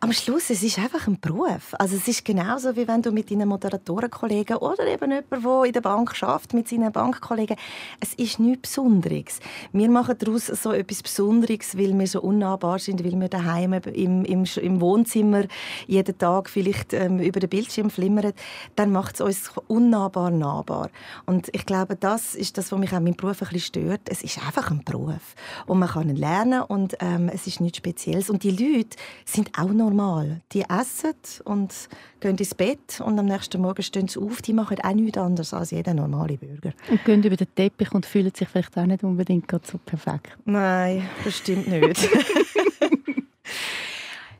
Am 0.00 0.12
Schluss, 0.12 0.50
es 0.50 0.62
ist 0.62 0.78
einfach 0.78 1.08
ein 1.08 1.18
Beruf. 1.20 1.74
Also 1.78 1.96
es 1.96 2.06
ist 2.06 2.24
genauso, 2.24 2.76
wie 2.76 2.86
wenn 2.86 3.02
du 3.02 3.10
mit 3.10 3.30
deinen 3.30 3.48
Moderatorenkollegen 3.48 4.56
oder 4.58 4.86
eben 4.86 5.10
jemand, 5.10 5.44
der 5.44 5.64
in 5.64 5.72
der 5.72 5.80
Bank 5.80 6.14
schafft 6.14 6.54
mit 6.54 6.68
seinen 6.68 6.92
Bankkollegen, 6.92 7.56
es 8.00 8.14
ist 8.14 8.38
nichts 8.38 8.62
Besonderes. 8.62 9.40
Wir 9.72 9.90
machen 9.90 10.14
daraus 10.18 10.46
so 10.46 10.72
etwas 10.72 11.02
Besonderes, 11.02 11.76
weil 11.76 11.98
wir 11.98 12.06
so 12.06 12.20
unnahbar 12.20 12.78
sind, 12.78 13.04
weil 13.04 13.18
wir 13.18 13.28
daheim 13.28 13.72
im, 13.72 14.24
im, 14.24 14.44
im 14.44 14.80
Wohnzimmer 14.80 15.44
jeden 15.86 16.16
Tag 16.16 16.48
vielleicht 16.48 16.92
ähm, 16.92 17.18
über 17.18 17.40
den 17.40 17.50
Bildschirm 17.50 17.90
flimmern, 17.90 18.32
dann 18.76 18.92
macht 18.92 19.16
es 19.16 19.20
uns 19.20 19.50
unnahbar 19.66 20.30
nahbar. 20.30 20.90
Und 21.26 21.48
ich 21.52 21.66
glaube, 21.66 21.96
das 21.96 22.36
ist 22.36 22.56
das, 22.56 22.70
was 22.70 22.78
mich 22.78 22.92
auch 22.92 23.00
meinem 23.00 23.16
Beruf 23.16 23.42
ein 23.42 23.48
bisschen 23.48 23.82
stört. 23.82 24.02
Es 24.04 24.22
ist 24.22 24.38
einfach 24.38 24.70
ein 24.70 24.84
Beruf 24.84 25.34
und 25.66 25.80
man 25.80 25.88
kann 25.88 26.08
ihn 26.08 26.16
lernen 26.16 26.62
und 26.62 26.96
ähm, 27.00 27.28
es 27.32 27.46
ist 27.48 27.60
nichts 27.60 27.78
Spezielles. 27.78 28.30
Und 28.30 28.44
die 28.44 28.50
Leute 28.50 28.96
sind 29.24 29.58
auch 29.58 29.68
normal. 29.90 30.40
Die 30.52 30.62
essen 30.62 31.14
und 31.44 31.88
gehen 32.20 32.36
ins 32.36 32.54
Bett 32.54 33.00
und 33.04 33.18
am 33.18 33.26
nächsten 33.26 33.60
Morgen 33.60 33.82
stehen 33.82 34.08
sie 34.08 34.20
auf. 34.20 34.42
Die 34.42 34.52
machen 34.52 34.78
auch 34.82 34.92
nichts 34.92 35.18
anderes 35.18 35.54
als 35.54 35.70
jeder 35.70 35.94
normale 35.94 36.36
Bürger. 36.36 36.72
Und 36.90 37.04
gehen 37.04 37.22
über 37.22 37.36
den 37.36 37.54
Teppich 37.54 37.92
und 37.92 38.06
fühlen 38.06 38.32
sich 38.34 38.48
vielleicht 38.48 38.76
auch 38.76 38.86
nicht 38.86 39.02
unbedingt 39.02 39.50
so 39.64 39.78
perfekt. 39.78 40.36
Nein, 40.44 41.08
das 41.24 41.38
stimmt 41.38 41.68
nicht. 41.68 42.08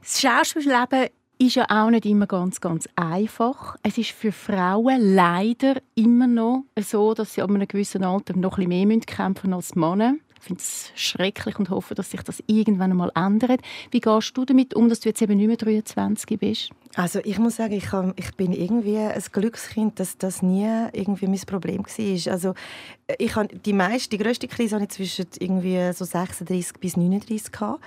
das 0.01 0.21
Schauspielleben 0.21 1.09
ist 1.39 1.55
ja 1.55 1.67
auch 1.69 1.91
nicht 1.91 2.05
immer 2.05 2.27
ganz, 2.27 2.61
ganz 2.61 2.89
einfach. 2.97 3.77
Es 3.83 3.97
ist 3.97 4.11
für 4.11 4.33
Frauen 4.33 5.15
leider 5.15 5.77
immer 5.95 6.27
noch 6.27 6.65
so, 6.81 7.15
dass 7.15 7.35
sie 7.35 7.43
ab 7.43 7.51
einem 7.51 7.69
gewissen 7.69 8.03
Alter 8.03 8.37
noch 8.37 8.59
ein 8.59 8.69
bisschen 8.69 8.89
mehr 8.89 9.01
kämpfen 9.01 9.55
als 9.55 9.77
Männer. 9.77 10.15
Ich 10.41 10.47
finde 10.47 10.61
es 10.61 10.93
schrecklich 10.95 11.59
und 11.59 11.71
hoffe, 11.71 11.95
dass 11.95 12.11
sich 12.11 12.23
das 12.23 12.43
irgendwann 12.47 12.93
einmal 12.93 13.11
ändert. 13.15 13.61
Wie 13.91 14.01
gehst 14.01 14.37
du 14.37 14.45
damit 14.45 14.75
um, 14.75 14.89
dass 14.89 15.01
du 15.01 15.09
jetzt 15.09 15.21
eben 15.21 15.37
nicht 15.37 15.49
mehr 15.49 15.57
23 15.57 16.39
bist? 16.39 16.71
Also 16.95 17.21
ich 17.23 17.39
muss 17.39 17.57
sagen, 17.57 17.75
ich, 17.75 17.93
hab, 17.93 18.19
ich 18.19 18.35
bin 18.35 18.53
irgendwie 18.53 18.99
ein 18.99 19.23
Glückskind, 19.31 20.01
dass 20.01 20.19
das 20.19 20.43
nie 20.43 20.69
irgendwie 20.93 21.27
mein 21.27 21.41
Problem 21.41 21.85
war. 21.85 22.33
Also 22.33 22.55
ich 23.19 23.37
habe 23.37 23.49
die 23.49 23.73
meiste, 23.73 24.11
die 24.11 24.19
grösste 24.19 24.49
Krise 24.49 24.77
habe 24.77 24.85
ich 24.85 24.91
zwischen 24.91 25.27
irgendwie 25.39 25.93
so 25.93 26.05
36 26.05 26.81
bis 26.81 26.97
39 26.97 27.53
gehabt. 27.53 27.83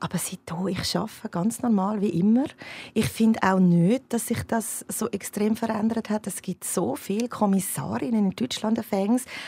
Aber 0.00 0.18
seitdem, 0.18 0.68
ich 0.68 0.96
arbeite 0.96 1.28
ganz 1.30 1.62
normal, 1.62 2.00
wie 2.00 2.08
immer. 2.08 2.44
Ich 2.92 3.06
finde 3.06 3.40
auch 3.42 3.58
nicht, 3.58 4.12
dass 4.12 4.28
sich 4.28 4.42
das 4.44 4.84
so 4.88 5.08
extrem 5.10 5.56
verändert 5.56 6.10
hat. 6.10 6.26
Es 6.26 6.42
gibt 6.42 6.64
so 6.64 6.96
viele 6.96 7.28
Kommissarinnen 7.28 8.26
in 8.26 8.30
Deutschland, 8.30 8.80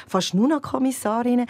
fast 0.07 0.35
nur 0.35 0.49
noch 0.49 0.63
Kommissarinnen. 0.63 1.47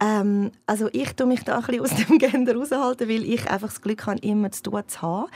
Ähm, 0.00 0.50
also 0.66 0.88
ich 0.92 1.12
tue 1.14 1.26
mich 1.26 1.44
da 1.44 1.58
ein 1.58 1.64
bisschen 1.64 1.80
aus 1.80 1.94
dem 1.94 2.18
Gender 2.18 2.56
raushalten, 2.56 3.08
weil 3.08 3.24
ich 3.24 3.48
einfach 3.50 3.68
das 3.68 3.80
Glück 3.80 4.06
habe, 4.06 4.18
immer 4.20 4.50
zu 4.50 4.62
tun 4.62 4.82
zu 4.86 5.02
haben. 5.02 5.30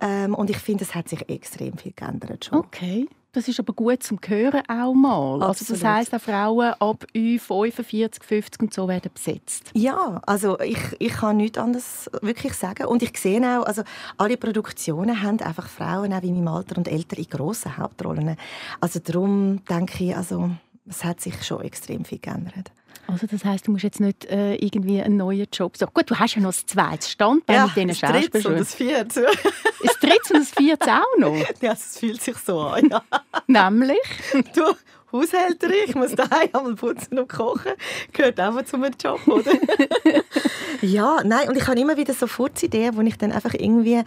Ähm, 0.00 0.34
und 0.34 0.50
ich 0.50 0.58
finde, 0.58 0.84
es 0.84 0.94
hat 0.94 1.08
sich 1.08 1.28
extrem 1.28 1.76
viel 1.76 1.92
geändert 1.92 2.46
schon. 2.46 2.58
Okay. 2.58 3.08
Das 3.32 3.46
ist 3.46 3.60
aber 3.60 3.72
gut 3.72 4.02
zum 4.02 4.18
Hören 4.26 4.62
auch 4.68 4.92
mal. 4.92 5.40
Also 5.42 5.64
das 5.72 5.84
heisst, 5.84 6.12
auch 6.12 6.20
Frauen 6.20 6.74
ab 6.80 7.06
45, 7.12 8.24
50 8.24 8.60
und 8.62 8.74
so 8.74 8.88
werden 8.88 9.10
besetzt. 9.14 9.70
Ja, 9.74 10.20
also 10.26 10.58
ich, 10.58 10.78
ich 10.98 11.12
kann 11.12 11.36
nichts 11.36 11.56
anderes 11.58 12.10
wirklich 12.22 12.54
sagen. 12.54 12.86
Und 12.86 13.04
ich 13.04 13.16
sehe 13.16 13.40
auch, 13.40 13.64
also 13.64 13.82
alle 14.16 14.36
Produktionen 14.36 15.22
haben 15.22 15.40
einfach 15.40 15.68
Frauen, 15.68 16.12
auch 16.12 16.22
in 16.22 16.34
meinem 16.34 16.48
Alter 16.48 16.76
und 16.78 16.88
älter, 16.88 17.18
in 17.18 17.28
grossen 17.28 17.76
Hauptrollen. 17.76 18.36
Also 18.80 18.98
darum 18.98 19.64
denke 19.66 20.04
ich, 20.04 20.16
also 20.16 20.50
es 20.88 21.04
hat 21.04 21.20
sich 21.20 21.40
schon 21.44 21.62
extrem 21.62 22.04
viel 22.04 22.18
geändert. 22.18 22.72
Also 23.06 23.26
das 23.26 23.44
heißt, 23.44 23.66
du 23.66 23.72
musst 23.72 23.82
jetzt 23.82 24.00
nicht 24.00 24.24
äh, 24.26 24.54
irgendwie 24.54 25.02
einen 25.02 25.16
neuen 25.16 25.46
Job 25.52 25.76
suchen. 25.76 25.90
Gut, 25.92 26.10
du 26.10 26.16
hast 26.16 26.36
ja 26.36 26.42
noch 26.42 26.50
das 26.50 26.64
zweite 26.66 27.08
Standbein 27.08 27.56
ja, 27.56 27.66
mit 27.66 27.76
diesen 27.76 27.94
Schauspielschulen. 27.94 28.58
und 28.58 28.60
das 28.60 28.74
vierte. 28.74 29.26
das 29.82 29.98
dritte 29.98 30.34
und 30.34 30.40
das 30.40 30.50
vierte 30.50 30.90
auch 30.92 31.18
noch? 31.18 31.36
Ja, 31.60 31.72
es 31.72 31.98
fühlt 31.98 32.22
sich 32.22 32.36
so 32.36 32.60
an, 32.60 32.88
ja. 32.88 33.02
Nämlich? 33.46 33.98
Du, 34.54 34.62
Haushälterin, 35.12 35.74
ich 35.88 35.94
muss 35.96 36.14
daheim 36.14 36.50
einmal 36.52 36.74
putzen 36.76 37.18
und 37.18 37.28
kochen. 37.28 37.72
Gehört 38.12 38.38
einfach 38.38 38.64
zu 38.64 38.78
meinem 38.78 38.94
Job, 39.02 39.26
oder? 39.26 39.52
ja, 40.80 41.18
nein, 41.24 41.48
und 41.48 41.56
ich 41.56 41.66
habe 41.66 41.80
immer 41.80 41.96
wieder 41.96 42.14
so 42.14 42.28
Furzideen, 42.28 42.96
wo 42.96 43.00
ich 43.00 43.18
dann 43.18 43.32
einfach 43.32 43.54
irgendwie 43.54 44.02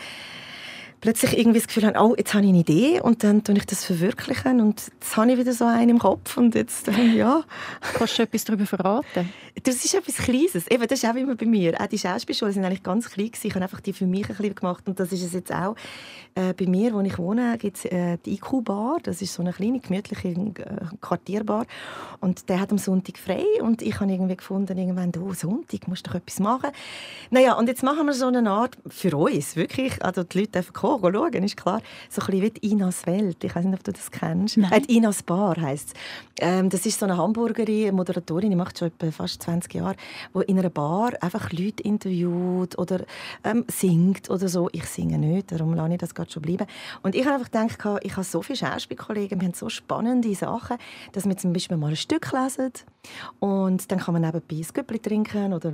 plötzlich 1.04 1.38
irgendwie 1.38 1.60
das 1.60 1.68
Gefühl 1.68 1.86
habe, 1.86 2.00
oh, 2.00 2.16
jetzt 2.18 2.34
habe 2.34 2.46
ich 2.46 2.50
eine 2.50 2.60
Idee 2.60 3.02
und 3.02 3.26
dann 3.26 3.44
tue 3.44 3.58
ich 3.58 3.66
das 3.66 3.84
verwirklichen 3.84 4.62
und 4.62 4.80
jetzt 4.80 5.18
habe 5.18 5.34
ich 5.34 5.38
wieder 5.38 5.52
so 5.52 5.66
einen 5.66 5.90
im 5.90 6.00
Kopf 6.00 6.38
und 6.38 6.56
jetzt, 6.56 6.88
ja. 7.14 7.44
Kannst 7.96 8.18
du 8.18 8.24
etwas 8.24 8.46
darüber 8.46 8.66
verraten? 8.66 9.30
Das 9.64 9.84
ist 9.84 9.94
etwas 9.94 10.16
Kleines. 10.16 10.66
Eben, 10.72 10.88
das 10.88 11.04
ist 11.04 11.10
auch 11.10 11.16
immer 11.16 11.36
bei 11.36 11.46
mir. 11.46 11.80
Auch 11.80 11.88
die 11.88 12.00
Schauspielschulen 12.00 12.54
sind 12.54 12.64
eigentlich 12.64 12.84
ganz 12.84 13.10
klein 13.10 13.28
gewesen. 13.28 13.48
Ich 13.48 13.54
habe 13.54 13.64
einfach 13.64 13.82
die 13.82 13.92
für 13.92 14.06
mich 14.06 14.30
ein 14.30 14.38
bisschen 14.38 14.56
gemacht 14.56 14.88
und 14.88 14.98
das 14.98 15.12
ist 15.12 15.24
es 15.24 15.34
jetzt 15.34 15.54
auch. 15.54 15.76
Äh, 16.36 16.54
bei 16.54 16.66
mir, 16.66 16.94
wo 16.94 17.02
ich 17.02 17.18
wohne, 17.18 17.58
gibt 17.58 17.78
es 17.78 17.86
äh, 17.86 18.18
die 18.26 18.36
IQ-Bar. 18.36 19.00
Das 19.04 19.22
ist 19.22 19.34
so 19.34 19.44
eine 19.44 19.52
kleine, 19.52 19.80
gemütliche 19.82 20.30
äh, 20.30 20.54
Quartierbar 21.02 21.66
und 22.22 22.50
der 22.50 22.62
hat 22.62 22.72
am 22.72 22.78
Sonntag 22.78 23.18
frei 23.18 23.44
und 23.62 23.82
ich 23.82 24.00
habe 24.00 24.12
irgendwie 24.12 24.38
gefunden, 24.38 24.78
irgendwann, 24.78 25.12
oh, 25.22 25.34
Sonntag, 25.34 25.88
musst 25.88 26.08
du 26.08 26.12
doch 26.12 26.16
etwas 26.16 26.40
machen. 26.40 26.72
Naja, 27.30 27.54
und 27.54 27.68
jetzt 27.68 27.84
machen 27.84 28.06
wir 28.08 28.14
so 28.14 28.28
eine 28.28 28.50
Art, 28.50 28.78
für 28.88 29.16
uns, 29.16 29.56
wirklich, 29.56 30.04
also 30.04 30.24
die 30.24 30.40
Leute 30.40 30.52
dürfen 30.54 30.74
kommen, 30.74 30.93
gehen 31.02 31.14
schauen, 31.14 31.44
ist 31.44 31.58
klar. 31.58 31.82
So 32.10 32.22
ein 32.22 32.28
bisschen 32.28 32.56
wie 32.62 32.72
Inas 32.72 33.06
Welt. 33.06 33.44
Ich 33.44 33.56
weiß 33.56 33.66
nicht, 33.66 33.76
ob 33.76 33.84
du 33.84 33.92
das 33.92 34.12
kennst. 34.12 34.58
Nein. 34.58 34.72
Äh, 34.72 34.94
Inas 34.94 35.24
Bar 35.24 35.60
heisst 35.60 35.90
es. 35.90 35.94
Ähm, 36.40 36.70
das 36.70 36.86
ist 36.86 37.00
so 37.00 37.06
eine 37.06 37.18
Hamburgerin, 37.18 37.96
Moderatorin, 37.96 38.50
die 38.50 38.56
macht 38.56 38.80
schon 38.80 38.90
etwa 38.90 39.12
fast 39.12 39.44
20 39.44 39.74
Jahre, 39.74 39.96
die 40.36 40.42
in 40.44 40.60
einer 40.60 40.70
Bar 40.70 41.12
einfach 41.22 41.52
Leute 41.52 41.84
interviewt 41.84 42.78
oder 42.78 43.02
ähm, 43.44 43.66
singt 43.68 44.30
oder 44.30 44.48
so. 44.48 44.70
Ich 44.72 44.86
singe 44.86 45.18
nicht, 45.18 45.52
darum 45.52 45.74
lasse 45.74 45.94
ich 45.94 46.00
das 46.00 46.16
gerade 46.16 46.32
schon 46.32 46.42
bleiben. 46.42 46.68
Und 47.02 47.16
ich 47.16 47.26
habe 47.26 47.36
einfach 47.36 47.52
gedacht, 47.52 48.04
ich 48.04 48.12
habe 48.14 48.24
so 48.24 48.42
viele 48.42 48.58
Schauspielkollegen, 48.58 49.40
wir 49.40 49.48
haben 49.48 49.54
so 49.54 49.70
spannende 49.70 50.34
Sachen, 50.36 50.78
dass 51.12 51.26
wir 51.26 51.38
zum 51.38 51.54
Beispiel 51.54 51.78
mal 51.78 51.90
ein 51.90 51.96
Stück 51.96 52.32
lesen 52.32 52.72
und 53.40 53.92
dann 53.92 54.00
kann 54.00 54.14
man 54.14 54.22
nebenbei 54.22 54.56
ein 54.56 54.74
Göppli 54.74 55.00
trinken 55.00 55.54
oder 55.54 55.74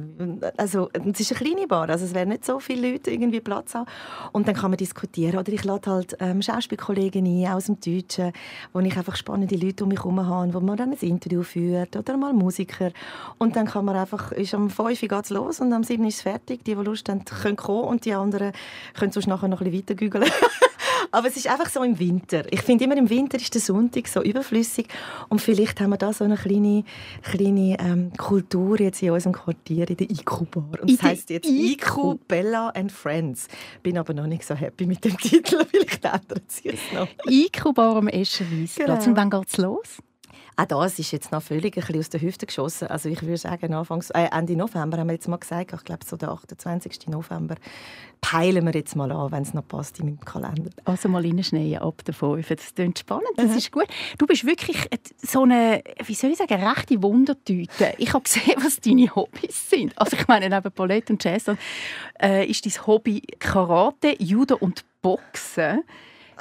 also 0.57 0.89
es 0.93 1.19
ist 1.19 1.31
eine 1.31 1.39
kleine 1.39 1.67
Bar, 1.67 1.89
also 1.89 2.05
es 2.05 2.13
werden 2.13 2.29
nicht 2.29 2.45
so 2.45 2.59
viele 2.59 2.91
Leute 2.91 3.11
irgendwie 3.11 3.39
Platz 3.39 3.75
haben 3.75 3.85
und 4.31 4.47
dann 4.47 4.55
kann 4.55 4.71
man 4.71 4.77
diskutieren 4.77 5.08
diskutieren. 5.09 5.39
Oder 5.39 5.53
ich 5.53 5.63
lade 5.63 5.89
halt 5.89 6.17
ähm, 6.19 6.41
Schauspielkollegen 6.41 7.25
ein 7.25 7.51
aus 7.51 7.65
dem 7.65 7.79
Deutschen, 7.79 8.31
wo 8.73 8.79
ich 8.79 8.97
einfach 8.97 9.15
spannende 9.15 9.55
Leute 9.55 9.83
um 9.83 9.89
mich 9.89 9.99
herum 9.99 10.25
habe, 10.25 10.53
wo 10.53 10.59
man 10.59 10.77
dann 10.77 10.91
ein 10.91 10.97
Interview 10.99 11.43
führt 11.43 11.95
oder 11.95 12.17
mal 12.17 12.33
Musiker. 12.33 12.91
Und 13.37 13.55
dann 13.55 13.67
kann 13.67 13.85
man 13.85 13.95
einfach, 13.95 14.31
ist 14.31 14.53
am 14.53 14.69
5 14.69 15.01
Uhr 15.01 15.09
geht's 15.09 15.29
los 15.29 15.59
und 15.59 15.73
am 15.73 15.83
7 15.83 16.01
Uhr 16.01 16.09
ist 16.09 16.17
es 16.17 16.21
fertig. 16.21 16.63
Die, 16.63 16.75
die 16.75 16.81
Lust 16.81 17.09
haben, 17.09 17.25
können 17.25 17.55
kommen 17.55 17.83
und 17.83 18.05
die 18.05 18.13
anderen 18.13 18.51
können 18.93 19.11
sonst 19.11 19.27
nachher 19.27 19.47
noch 19.47 19.61
ein 19.61 19.71
bisschen 19.71 20.13
weiter. 20.13 20.25
Aber 21.11 21.27
es 21.27 21.37
ist 21.37 21.47
einfach 21.47 21.69
so 21.69 21.83
im 21.83 21.97
Winter. 21.99 22.43
Ich 22.51 22.61
finde 22.61 22.83
immer 22.83 22.97
im 22.97 23.09
Winter 23.09 23.37
ist 23.37 23.53
der 23.53 23.61
Sonntag 23.61 24.07
so 24.07 24.21
überflüssig 24.21 24.87
und 25.29 25.41
vielleicht 25.41 25.79
haben 25.79 25.91
wir 25.91 25.97
da 25.97 26.13
so 26.13 26.23
eine 26.23 26.37
kleine, 26.37 26.83
kleine 27.23 27.77
ähm, 27.79 28.11
Kultur 28.17 28.79
jetzt 28.79 29.01
in 29.01 29.11
unserem 29.11 29.33
Quartier 29.33 29.89
in 29.89 29.97
der 29.97 30.09
IQ-Bar. 30.09 30.81
Und 30.81 30.91
das 30.91 31.01
heisst 31.01 31.29
jetzt 31.29 31.47
IQ 31.47 32.19
Bella 32.27 32.69
and 32.69 32.91
Friends. 32.91 33.47
Bin 33.83 33.97
aber 33.97 34.13
noch 34.13 34.27
nicht 34.27 34.43
so 34.45 34.55
happy 34.55 34.85
mit 34.85 35.03
dem 35.03 35.17
Titel. 35.19 35.65
Vielleicht 35.69 36.05
ändert 36.05 36.51
sich 36.51 36.65
es 36.65 36.79
noch. 36.93 37.07
IQ-Bar 37.27 37.97
am 37.97 38.07
Eschenweisplatz. 38.07 39.05
Genau. 39.05 39.09
Und 39.09 39.15
wann 39.17 39.29
geht 39.29 39.47
es 39.49 39.57
los? 39.57 39.97
Auch 40.59 40.65
das 40.65 40.99
ist 40.99 41.11
jetzt 41.11 41.31
noch 41.31 41.41
völlig 41.41 41.77
ein 41.77 41.81
bisschen 41.81 41.99
aus 41.99 42.09
der 42.09 42.19
Hüfte 42.19 42.45
geschossen. 42.45 42.89
Also 42.89 43.07
ich 43.07 43.21
würde 43.21 43.37
sagen, 43.37 43.73
Anfangs, 43.73 44.09
äh, 44.09 44.27
Ende 44.29 44.57
November 44.57 44.97
haben 44.97 45.07
wir 45.07 45.13
jetzt 45.13 45.29
mal 45.29 45.37
gesagt, 45.37 45.71
ich 45.73 45.83
glaube 45.85 46.03
so 46.05 46.17
der 46.17 46.31
28. 46.31 47.07
November, 47.07 47.55
peilen 48.19 48.65
wir 48.65 48.73
jetzt 48.73 48.93
mal 48.97 49.09
an, 49.09 49.31
wenn 49.31 49.43
es 49.43 49.53
noch 49.53 49.65
passt 49.65 49.99
in 49.99 50.07
meinem 50.07 50.19
Kalender. 50.19 50.69
Also 50.83 51.07
mal 51.07 51.25
reinschneien 51.25 51.77
ab 51.77 52.03
der 52.03 52.13
5. 52.13 52.45
Das 52.45 52.75
klingt 52.75 52.99
spannend, 52.99 53.29
das 53.37 53.51
mhm. 53.51 53.57
ist 53.57 53.71
gut. 53.71 53.87
Du 54.17 54.27
bist 54.27 54.45
wirklich 54.45 54.89
so 55.21 55.43
eine, 55.43 55.81
wie 56.05 56.13
soll 56.13 56.31
ich 56.31 56.37
sagen, 56.37 56.61
rechte 56.61 57.01
Wundertüte. 57.01 57.93
Ich 57.97 58.13
habe 58.13 58.23
gesehen, 58.25 58.55
was 58.57 58.81
deine 58.81 59.15
Hobbys 59.15 59.69
sind. 59.69 59.97
Also 59.97 60.17
ich 60.17 60.27
meine, 60.27 60.49
neben 60.49 60.73
Ballett 60.73 61.09
und 61.09 61.23
Jazz 61.23 61.45
äh, 62.21 62.45
ist 62.45 62.65
dein 62.65 62.85
Hobby 62.85 63.21
Karate, 63.39 64.21
Judo 64.21 64.57
und 64.57 64.83
Boxen. 65.01 65.83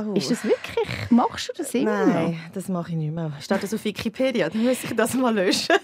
Oh. 0.01 0.13
Ist 0.15 0.31
das 0.31 0.45
wirklich? 0.45 0.89
Machst 1.11 1.49
du 1.49 1.53
das 1.57 1.75
immer 1.75 2.07
Nein, 2.07 2.31
noch? 2.33 2.53
das 2.55 2.69
mache 2.69 2.91
ich 2.91 2.97
nicht 2.97 3.13
mehr. 3.13 3.33
Steht 3.41 3.63
das 3.65 3.75
auf 3.75 3.85
Wikipedia? 3.85 4.49
Dann 4.49 4.65
muss 4.65 4.85
ich 4.85 4.95
das 4.95 5.15
mal 5.15 5.35
löschen. 5.35 5.75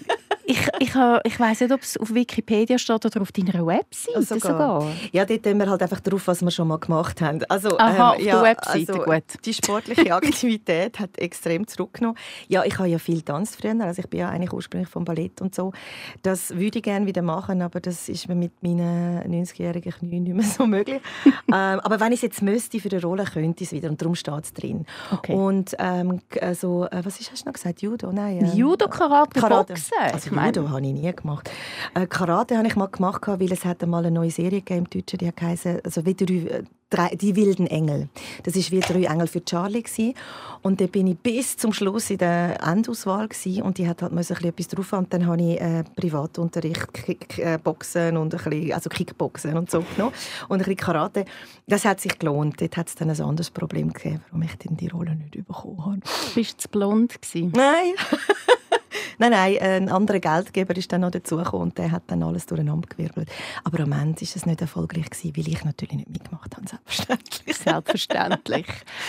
Ich 0.45 0.67
ich, 0.79 0.93
ich 1.23 1.39
weiss 1.39 1.59
nicht, 1.59 1.71
ob 1.71 1.81
es 1.81 1.97
auf 1.97 2.13
Wikipedia 2.13 2.77
steht 2.77 3.05
oder 3.05 3.21
auf 3.21 3.31
deiner 3.31 3.65
Website 3.65 4.15
also 4.15 4.35
sogar. 4.35 4.81
sogar. 4.81 4.91
Ja, 5.11 5.25
dort 5.25 5.43
tun 5.43 5.57
wir 5.57 5.69
halt 5.69 5.81
einfach 5.81 5.99
drauf, 5.99 6.27
was 6.27 6.41
wir 6.41 6.51
schon 6.51 6.67
mal 6.67 6.77
gemacht 6.77 7.21
haben. 7.21 7.43
Also, 7.49 7.77
Aha, 7.77 7.89
ähm, 7.89 8.01
auf 8.01 8.19
ja, 8.19 8.35
der 8.35 8.43
Webseite, 8.43 8.93
also, 8.93 9.03
gut. 9.03 9.45
Die 9.45 9.53
sportliche 9.53 10.13
Aktivität 10.15 10.99
hat 10.99 11.17
extrem 11.17 11.67
zurückgenommen. 11.67 12.17
Ja, 12.47 12.63
ich 12.63 12.77
habe 12.77 12.87
ja 12.89 12.99
viel 12.99 13.21
tanzt 13.21 13.59
früher, 13.59 13.75
also 13.81 13.99
ich 13.99 14.09
bin 14.09 14.19
ja 14.19 14.29
eigentlich 14.29 14.53
ursprünglich 14.53 14.89
vom 14.89 15.05
Ballett 15.05 15.41
und 15.41 15.55
so. 15.55 15.73
Das 16.21 16.55
würde 16.55 16.79
ich 16.79 16.83
gerne 16.83 17.05
wieder 17.05 17.21
machen, 17.21 17.61
aber 17.61 17.79
das 17.79 18.09
ist 18.09 18.27
mir 18.27 18.35
mit 18.35 18.61
meinen 18.61 19.21
90-jährigen 19.23 19.91
Knien 19.93 20.23
nicht 20.23 20.35
mehr 20.35 20.45
so 20.45 20.67
möglich. 20.67 21.01
ähm, 21.25 21.79
aber 21.79 21.99
wenn 21.99 22.11
ich 22.11 22.19
es 22.19 22.23
jetzt 22.23 22.41
müsste 22.41 22.79
für 22.79 22.89
eine 22.91 23.01
Rolle, 23.01 23.25
könnte 23.25 23.63
ich 23.63 23.69
es 23.69 23.73
wieder. 23.73 23.89
Und 23.89 24.01
darum 24.01 24.15
steht 24.15 24.43
es 24.43 24.53
drin. 24.53 24.85
Okay. 25.11 25.33
Und 25.33 25.75
ähm, 25.79 26.21
also, 26.41 26.85
äh, 26.85 27.03
was 27.03 27.19
hast 27.19 27.41
du 27.41 27.45
noch 27.47 27.53
gesagt? 27.53 27.81
Judo? 27.81 28.11
Nein, 28.11 28.45
ähm, 28.45 28.55
Judo, 28.55 28.87
Karate, 28.87 29.39
Karate. 29.39 29.73
Boxen. 29.73 29.93
Also 29.99 30.34
Judo 30.35 30.69
habe 30.69 30.85
ich 30.85 30.93
nie 30.93 31.11
gemacht. 31.13 31.49
Äh, 31.93 32.07
Karate 32.07 32.57
habe 32.57 32.67
ich 32.67 32.75
mal 32.75 32.87
gemacht, 32.87 33.21
weil 33.27 33.51
es 33.51 33.65
hat 33.65 33.83
einmal 33.83 34.05
eine 34.05 34.15
neue 34.15 34.31
Serie 34.31 34.61
gegeben 34.61 34.85
im 34.85 34.89
Deutschen, 34.89 35.19
die 35.19 35.31
heisst, 35.41 35.67
also 35.83 36.05
wie 36.05 36.13
drei, 36.13 36.63
drei, 36.89 37.15
die 37.15 37.35
wilden 37.35 37.67
Engel. 37.67 38.09
Das 38.43 38.55
ist 38.55 38.71
wie 38.71 38.79
drei 38.79 39.03
Engel 39.03 39.27
für 39.27 39.43
Charlie 39.43 39.83
gewesen. 39.83 40.13
und 40.61 40.81
da 40.81 40.87
bin 40.87 41.07
ich 41.07 41.17
bis 41.17 41.57
zum 41.57 41.73
Schluss 41.73 42.09
in 42.09 42.17
der 42.17 42.61
Endauswahl 42.61 43.27
gewesen. 43.27 43.63
und 43.63 43.77
die 43.77 43.87
hat 43.87 44.01
halt 44.01 44.11
ein 44.11 44.17
bisschen 44.17 44.43
etwas 44.45 44.67
drauf 44.67 44.93
und 44.93 45.13
dann 45.13 45.25
habe 45.27 45.41
ich 45.41 45.61
äh, 45.61 45.83
Privatunterricht, 45.95 46.93
Kickboxen 46.93 48.17
und 48.17 48.33
ein 48.33 48.43
bisschen, 48.43 48.73
also 48.73 48.89
Kickboxen 48.89 49.57
und 49.57 49.69
so 49.69 49.83
genommen 49.95 50.13
und 50.47 50.57
ein 50.57 50.59
bisschen 50.59 50.77
Karate. 50.77 51.25
Das 51.67 51.85
hat 51.85 51.99
sich 51.99 52.17
gelohnt. 52.19 52.61
Dort 52.61 52.77
hat 52.77 52.87
es 52.87 52.95
dann 52.95 53.09
ein 53.09 53.21
anderes 53.21 53.49
Problem 53.49 53.91
gegeben, 53.91 54.21
warum 54.29 54.43
ich 54.43 54.55
dann 54.57 54.77
die 54.77 54.87
Rolle 54.87 55.15
nicht 55.15 55.31
bekommen 55.31 55.85
habe. 55.85 55.99
Bist 56.33 56.53
du 56.53 56.57
zu 56.57 56.69
blond 56.69 57.21
gewesen? 57.21 57.51
Nein. 57.55 57.93
Nein, 59.17 59.31
nein, 59.31 59.57
ein 59.59 59.89
anderer 59.89 60.19
Geldgeber 60.19 60.75
ist 60.75 60.91
dann 60.91 61.01
noch 61.01 61.11
dazugekommen 61.11 61.69
und 61.69 61.77
der 61.77 61.91
hat 61.91 62.03
dann 62.07 62.23
alles 62.23 62.45
durcheinander 62.45 62.87
gewirbelt. 62.87 63.29
Aber 63.63 63.79
am 63.81 63.91
Ende 63.91 64.21
war 64.21 64.27
es 64.35 64.45
nicht 64.45 64.61
erfolgreich, 64.61 65.09
gewesen, 65.09 65.37
weil 65.37 65.47
ich 65.47 65.63
natürlich 65.63 65.95
nicht 65.95 66.09
mitgemacht 66.09 66.55
habe, 66.55 66.67
selbstverständlich. 66.67 67.57
Selbstverständlich. 67.57 68.65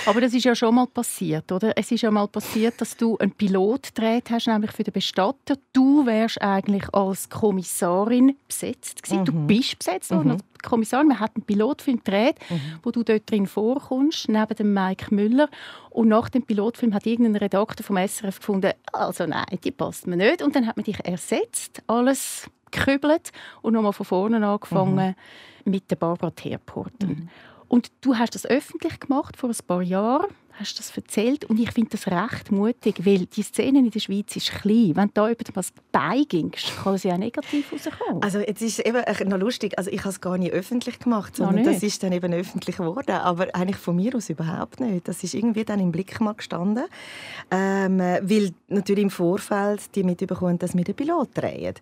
Aber 0.07 0.21
das 0.21 0.33
ist 0.33 0.45
ja 0.45 0.55
schon 0.55 0.75
mal 0.75 0.87
passiert, 0.87 1.51
oder? 1.53 1.73
Es 1.77 1.91
ist 1.91 2.03
ja 2.03 2.11
mal 2.11 2.29
passiert, 2.29 2.81
dass 2.81 2.97
du 2.97 3.19
einen 3.19 3.33
Pilot 3.33 3.95
gedreht 3.95 4.31
hast, 4.31 4.47
nämlich 4.47 4.73
für 4.73 4.85
den 4.85 4.93
Bestatter. 4.93 5.57
Du 5.73 6.07
wärst 6.07 6.41
eigentlich 6.41 6.93
als 6.95 7.29
Kommissarin 7.29 8.37
besetzt 8.47 9.03
gewesen. 9.03 9.21
Mhm. 9.21 9.25
Du 9.25 9.33
bist 9.47 9.79
besetzt 9.79 10.11
worden 10.11 10.33
mhm. 10.33 10.57
Kommissarin. 10.63 11.09
Wir 11.09 11.21
hatten 11.21 11.41
einen 11.41 11.47
Pilotfilm 11.47 11.99
gedreht, 11.99 12.37
mhm. 12.49 12.61
wo 12.83 12.91
du 12.91 13.03
dort 13.03 13.31
drin 13.31 13.47
vorkommst, 13.47 14.29
neben 14.29 14.55
dem 14.57 14.73
Mike 14.73 15.15
Müller. 15.15 15.49
Und 15.97 16.09
nach 16.09 16.29
dem 16.29 16.43
Pilotfilm 16.43 16.93
hat 16.93 17.07
irgendein 17.07 17.37
Redakteur 17.37 17.83
vom 17.83 17.97
SRF 17.97 18.41
gefunden, 18.41 18.73
also 18.93 19.25
nein, 19.25 19.47
die 19.65 19.71
passt 19.71 20.07
mir 20.07 20.19
nicht. 20.19 20.43
Und 20.43 20.55
dann 20.55 20.67
hat 20.67 20.77
man 20.77 20.85
dich 20.85 21.03
ersetzt, 21.03 21.83
alles 21.87 22.51
gekübelt 22.71 23.33
und 23.63 23.73
nochmal 23.73 23.95
von 23.95 24.05
vorne 24.05 24.47
angefangen 24.47 25.17
mhm. 25.65 25.71
mit 25.71 25.91
der 25.91 25.97
Barbara 25.97 26.33
Teerporten. 26.33 27.09
Mhm. 27.09 27.29
Und 27.69 27.93
du 28.03 28.15
hast 28.15 28.35
das 28.35 28.45
öffentlich 28.45 29.01
gemacht 29.01 29.39
vor 29.39 29.49
ein 29.49 29.57
paar 29.67 29.81
Jahren 29.81 30.27
hast 30.59 30.79
das 30.79 30.97
erzählt 30.97 31.45
und 31.45 31.59
ich 31.59 31.71
finde 31.73 31.91
das 31.91 32.07
recht 32.07 32.51
mutig, 32.51 33.05
weil 33.05 33.27
die 33.27 33.43
Szene 33.43 33.81
in 33.81 33.91
der 33.91 34.01
Schweiz 34.01 34.35
ist 34.37 34.51
klein. 34.51 34.93
Wenn 34.95 35.09
du 35.09 35.13
da 35.15 35.31
etwas 35.31 35.73
beigingst, 35.93 36.73
kann 36.83 36.95
es 36.95 37.03
ja 37.03 37.17
negativ 37.19 37.73
rauskommen. 37.73 38.23
Also 38.23 38.39
jetzt 38.39 38.63
ist 38.63 38.79
es 38.79 38.85
eben 38.85 39.29
noch 39.29 39.39
lustig, 39.39 39.79
also 39.79 39.91
ich 39.91 40.01
habe 40.01 40.11
es 40.11 40.21
gar 40.21 40.39
nicht 40.39 40.53
öffentlich 40.53 40.99
gemacht, 40.99 41.37
sondern 41.37 41.65
das 41.65 41.83
ist 41.83 42.03
dann 42.03 42.13
eben 42.13 42.33
öffentlich 42.33 42.79
geworden, 42.79 43.13
aber 43.13 43.55
eigentlich 43.55 43.77
von 43.77 43.97
mir 43.97 44.15
aus 44.15 44.31
überhaupt 44.31 44.81
nicht. 44.81 45.07
Das 45.09 45.23
ist 45.23 45.35
irgendwie 45.35 45.65
dann 45.65 45.81
im 45.81 45.93
Blick 45.93 46.21
mal 46.21 46.35
gestanden, 46.35 46.85
ähm, 47.51 47.99
weil 47.99 48.53
natürlich 48.69 49.05
im 49.05 49.11
Vorfeld 49.11 49.95
die 49.95 50.03
mitbekommen, 50.03 50.59
dass 50.59 50.77
wir 50.77 50.85
den 50.85 50.95
Pilot 50.95 51.31
drehen. 51.35 51.75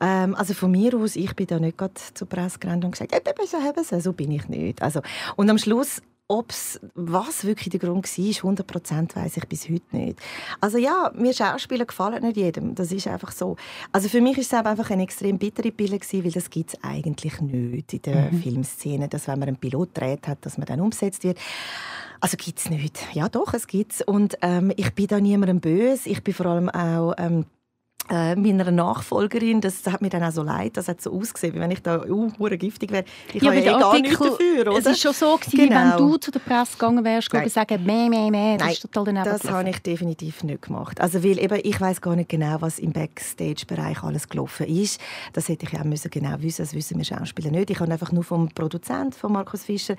Ähm, 0.00 0.34
also 0.34 0.54
von 0.54 0.70
mir 0.70 0.94
aus, 0.96 1.16
ich 1.16 1.34
bin 1.34 1.46
da 1.46 1.58
nicht 1.58 1.78
gerade 1.78 1.94
zur 2.14 2.28
Presse 2.28 2.58
gerannt 2.58 2.84
und 2.84 2.92
gesagt, 2.92 3.12
hey, 3.12 3.20
so 3.46 3.58
haben 3.58 3.84
sie, 3.84 4.00
so 4.00 4.12
bin 4.12 4.30
ich 4.30 4.48
nicht. 4.48 4.82
Also, 4.82 5.00
und 5.36 5.50
am 5.50 5.58
Schluss 5.58 6.02
Ob's, 6.26 6.80
was 6.94 7.44
wirklich 7.44 7.68
der 7.68 7.80
Grund 7.80 8.04
war, 8.04 8.52
100% 8.52 9.16
weiß 9.16 9.36
ich 9.36 9.46
bis 9.46 9.68
heute 9.68 9.84
nicht. 9.94 10.18
Also 10.58 10.78
ja, 10.78 11.12
mir 11.14 11.34
Schauspieler 11.34 11.84
gefallen 11.84 12.22
nicht 12.22 12.38
jedem. 12.38 12.74
Das 12.74 12.92
ist 12.92 13.06
einfach 13.06 13.30
so. 13.30 13.56
Also 13.92 14.08
für 14.08 14.22
mich 14.22 14.38
ist 14.38 14.52
es 14.52 14.58
einfach 14.58 14.88
eine 14.88 15.02
extrem 15.02 15.38
bittere 15.38 15.70
Pille 15.70 15.98
gewesen, 15.98 16.24
weil 16.24 16.32
das 16.32 16.48
gibt 16.48 16.70
es 16.70 16.82
eigentlich 16.82 17.40
nicht 17.40 17.92
in 17.92 18.02
der 18.02 18.32
mhm. 18.32 18.42
Filmszene, 18.42 19.08
dass 19.08 19.28
wenn 19.28 19.38
man 19.38 19.48
einen 19.48 19.58
Pilot 19.58 19.90
dreht 19.92 20.26
hat, 20.26 20.46
dass 20.46 20.56
man 20.56 20.66
dann 20.66 20.80
umgesetzt 20.80 21.24
wird. 21.24 21.38
Also 22.20 22.38
gibt 22.38 22.58
es 22.58 22.70
nicht. 22.70 22.98
Ja 23.12 23.28
doch, 23.28 23.52
es 23.52 23.66
gibt's. 23.66 24.00
Und 24.00 24.38
ähm, 24.40 24.72
ich 24.76 24.94
bin 24.94 25.08
da 25.08 25.20
niemandem 25.20 25.60
böse. 25.60 26.08
Ich 26.08 26.24
bin 26.24 26.32
vor 26.32 26.46
allem 26.46 26.70
auch 26.70 27.12
ähm, 27.18 27.44
äh, 28.10 28.36
meiner 28.36 28.70
Nachfolgerin, 28.70 29.60
das 29.60 29.86
hat 29.86 30.02
mir 30.02 30.10
dann 30.10 30.22
auch 30.22 30.32
so 30.32 30.42
leid, 30.42 30.76
das 30.76 30.88
hat 30.88 31.00
so 31.00 31.12
ausgesehen, 31.12 31.54
wie 31.54 31.60
wenn 31.60 31.70
ich 31.70 31.82
da 31.82 32.04
uh, 32.04 32.30
giftig 32.38 32.92
wäre. 32.92 33.04
Ich 33.32 33.42
ja, 33.42 33.50
habe 33.50 33.60
ja 33.60 33.76
eh 33.76 33.80
gar 33.80 33.98
nichts 33.98 34.18
dafür, 34.18 34.68
oder? 34.68 34.78
Es 34.78 34.84
war 34.84 34.94
schon 34.94 35.12
so, 35.12 35.36
gewesen, 35.36 35.56
genau. 35.56 35.68
wie 35.68 35.90
wenn 35.90 35.96
du 35.96 36.16
zu 36.18 36.30
der 36.30 36.40
Presse 36.40 36.72
gegangen 36.72 37.04
wärst, 37.04 37.32
und 37.32 37.50
sagen, 37.50 37.82
meh, 37.84 38.08
meh, 38.08 38.30
meh, 38.30 38.56
das 38.56 38.66
Nein, 38.66 38.72
ist 38.74 38.82
total 38.82 39.04
daneben 39.04 39.24
das 39.24 39.50
habe 39.50 39.70
ich 39.70 39.78
definitiv 39.78 40.44
nicht 40.44 40.62
gemacht. 40.62 41.00
Also, 41.00 41.24
weil 41.24 41.38
eben, 41.38 41.60
ich 41.62 41.80
weiß 41.80 42.00
gar 42.00 42.16
nicht 42.16 42.28
genau, 42.28 42.56
was 42.60 42.78
im 42.78 42.92
Backstage-Bereich 42.92 44.02
alles 44.02 44.28
gelaufen 44.28 44.66
ist. 44.66 45.00
Das 45.32 45.48
hätte 45.48 45.66
ich 45.66 45.72
ja 45.72 45.80
auch 45.80 45.84
müssen 45.84 46.10
genau 46.10 46.36
wissen, 46.40 46.62
das 46.62 46.74
wissen 46.74 46.98
wir 46.98 47.04
Schauspieler 47.04 47.50
nicht. 47.50 47.70
Ich 47.70 47.80
habe 47.80 47.90
einfach 47.90 48.12
nur 48.12 48.24
vom 48.24 48.48
Produzent, 48.48 49.14
von 49.14 49.32
Markus 49.32 49.64
Fischer, 49.64 49.96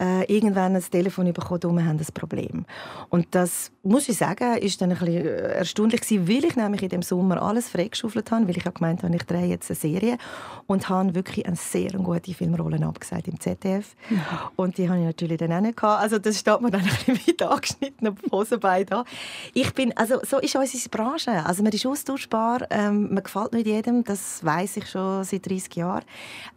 äh, 0.00 0.24
irgendwann 0.32 0.76
ein 0.76 0.82
Telefon 0.82 1.32
bekommen, 1.32 1.76
wir 1.76 1.84
haben 1.86 1.98
ein 1.98 2.06
Problem. 2.14 2.66
Und 3.08 3.28
das, 3.30 3.70
muss 3.82 4.08
ich 4.08 4.16
sagen, 4.16 4.58
ist 4.58 4.80
dann 4.80 4.92
ein 4.92 4.98
bisschen 4.98 5.26
äh, 5.26 5.58
erstaunlich 5.58 6.00
gewesen, 6.00 6.28
weil 6.28 6.44
ich 6.44 6.56
nämlich 6.56 6.82
in 6.82 6.88
dem 6.88 7.02
Sommer 7.02 7.45
alles 7.46 7.68
freigeschaufelt 7.68 8.30
habe, 8.30 8.48
weil 8.48 8.56
ich 8.56 8.64
habe 8.64 8.74
gemeint 8.78 9.02
habe, 9.02 9.14
ich 9.14 9.22
drehe 9.24 9.46
jetzt 9.46 9.70
eine 9.70 9.76
Serie 9.76 10.18
und 10.66 10.88
habe 10.88 11.14
wirklich 11.14 11.46
eine 11.46 11.56
sehr 11.56 11.90
gute 11.92 12.34
Filmrolle 12.34 12.84
abgesagt 12.84 13.28
im 13.28 13.40
ZDF. 13.40 13.94
Mhm. 14.10 14.20
Und 14.56 14.78
die 14.78 14.88
habe 14.88 14.98
ich 15.00 15.06
natürlich 15.06 15.38
dann 15.38 15.52
auch 15.52 15.60
nicht 15.60 15.76
gehabt. 15.76 16.02
Also 16.02 16.18
das 16.18 16.38
steht 16.38 16.60
mir 16.60 16.70
dann 16.70 16.80
ein 16.82 16.86
bisschen 16.86 17.20
mit 17.26 17.42
angeschnittenen 17.42 18.16
Hosenbein 18.30 18.86
da. 18.86 19.04
Ich 19.54 19.72
bin, 19.74 19.96
also 19.96 20.20
so 20.22 20.38
ist 20.38 20.56
unsere 20.56 20.88
Branche. 20.88 21.44
Also 21.44 21.62
man 21.62 21.72
ist 21.72 21.86
austauschbar, 21.86 22.66
ähm, 22.70 23.14
man 23.14 23.22
gefällt 23.22 23.52
nicht 23.52 23.66
jedem, 23.66 24.04
das 24.04 24.44
weiß 24.44 24.78
ich 24.78 24.90
schon 24.90 25.24
seit 25.24 25.48
30 25.48 25.76
Jahren. 25.76 26.04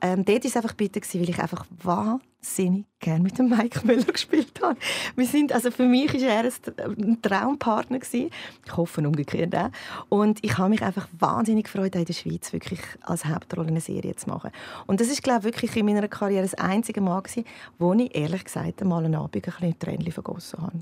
Ähm, 0.01 0.25
dort 0.25 0.43
war 0.43 0.49
es 0.49 0.55
einfach 0.55 0.73
bitter, 0.73 1.01
weil 1.13 1.29
ich 1.29 1.39
einfach 1.39 1.65
war 1.83 2.19
wahnsinnig 2.41 2.85
gerne 2.99 3.23
mit 3.23 3.37
dem 3.37 3.49
Mike 3.49 3.85
Müller 3.85 4.03
gespielt 4.13 4.59
habe. 4.61 4.77
Wir 5.15 5.25
sind, 5.25 5.53
also 5.53 5.71
für 5.71 5.85
mich 5.85 6.13
war 6.13 6.29
er 6.29 6.51
ein 6.85 7.21
Traumpartner. 7.21 7.99
Gewesen. 7.99 8.29
Ich 8.65 8.77
hoffe 8.77 9.01
umgekehrt 9.01 9.55
auch. 9.55 9.69
Und 10.09 10.43
ich 10.43 10.57
habe 10.57 10.69
mich 10.69 10.81
einfach 10.81 11.07
wahnsinnig 11.17 11.65
gefreut, 11.65 11.95
in 11.95 12.05
der 12.05 12.13
Schweiz 12.13 12.51
wirklich 12.53 12.79
als 13.01 13.25
Hauptrolle 13.25 13.69
eine 13.69 13.81
Serie 13.81 14.15
zu 14.15 14.29
machen. 14.29 14.51
Und 14.87 15.01
das 15.01 15.07
ist, 15.07 15.23
glaube 15.23 15.39
ich, 15.39 15.45
wirklich 15.45 15.75
in 15.75 15.85
meiner 15.85 16.07
Karriere 16.07 16.43
das 16.43 16.55
einzige 16.55 17.01
Mal 17.01 17.21
gewesen, 17.21 17.45
wo 17.77 17.93
ich 17.93 18.15
ehrlich 18.15 18.43
gesagt 18.43 18.81
einmal 18.81 19.05
einen 19.05 19.15
Abend 19.15 19.35
ein 19.35 19.41
bisschen 19.41 19.79
Tränen 19.79 20.11
vergossen 20.11 20.61
habe. 20.61 20.79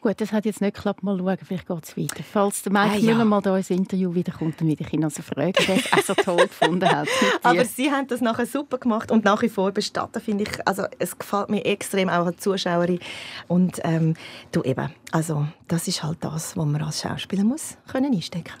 Gut, 0.00 0.20
das 0.20 0.32
hat 0.32 0.44
jetzt 0.44 0.60
nicht 0.60 0.76
geklappt. 0.76 1.02
Mal 1.02 1.18
schauen, 1.18 1.36
vielleicht 1.44 1.66
geht 1.66 1.84
es 1.84 1.96
weiter. 1.96 2.22
Falls 2.22 2.62
der 2.62 2.72
Mike 2.72 2.90
ah, 2.92 2.96
ja. 2.96 3.12
Müller 3.12 3.24
mal 3.24 3.42
da 3.42 3.56
ins 3.56 3.70
Interview 3.70 4.14
wiederkommt, 4.14 4.60
dann 4.60 4.68
werde 4.68 4.84
ich 4.84 4.92
ihn 4.92 5.02
also 5.02 5.22
fragen, 5.22 5.54
ob 5.58 5.68
er 5.68 5.76
es 5.76 5.92
auch 5.92 6.02
so 6.02 6.14
toll 6.14 6.36
gefunden 6.46 6.88
hat. 6.88 7.08
Aber 7.42 7.64
Sie 7.64 7.90
haben 7.90 8.06
das 8.06 8.20
nachher 8.20 8.46
super 8.46 8.78
gemacht 8.78 9.10
und 9.10 9.24
nach 9.24 9.42
wie 9.42 9.48
vor 9.48 9.72
bestatten, 9.72 10.20
finde 10.20 10.44
ich. 10.44 10.68
Also 10.68 10.84
es 10.98 11.18
gefällt 11.18 11.50
mir 11.50 11.64
extrem, 11.64 12.08
auch 12.08 12.26
als 12.26 12.38
Zuschauerin. 12.38 13.00
Und 13.48 13.80
ähm, 13.82 14.14
du 14.52 14.62
eben, 14.62 14.90
also 15.10 15.46
das 15.66 15.88
ist 15.88 16.02
halt 16.02 16.18
das, 16.20 16.56
was 16.56 16.66
man 16.66 16.80
als 16.82 17.02
Schauspieler 17.02 17.44
muss 17.44 17.76
können 17.88 18.14
einstecken 18.14 18.52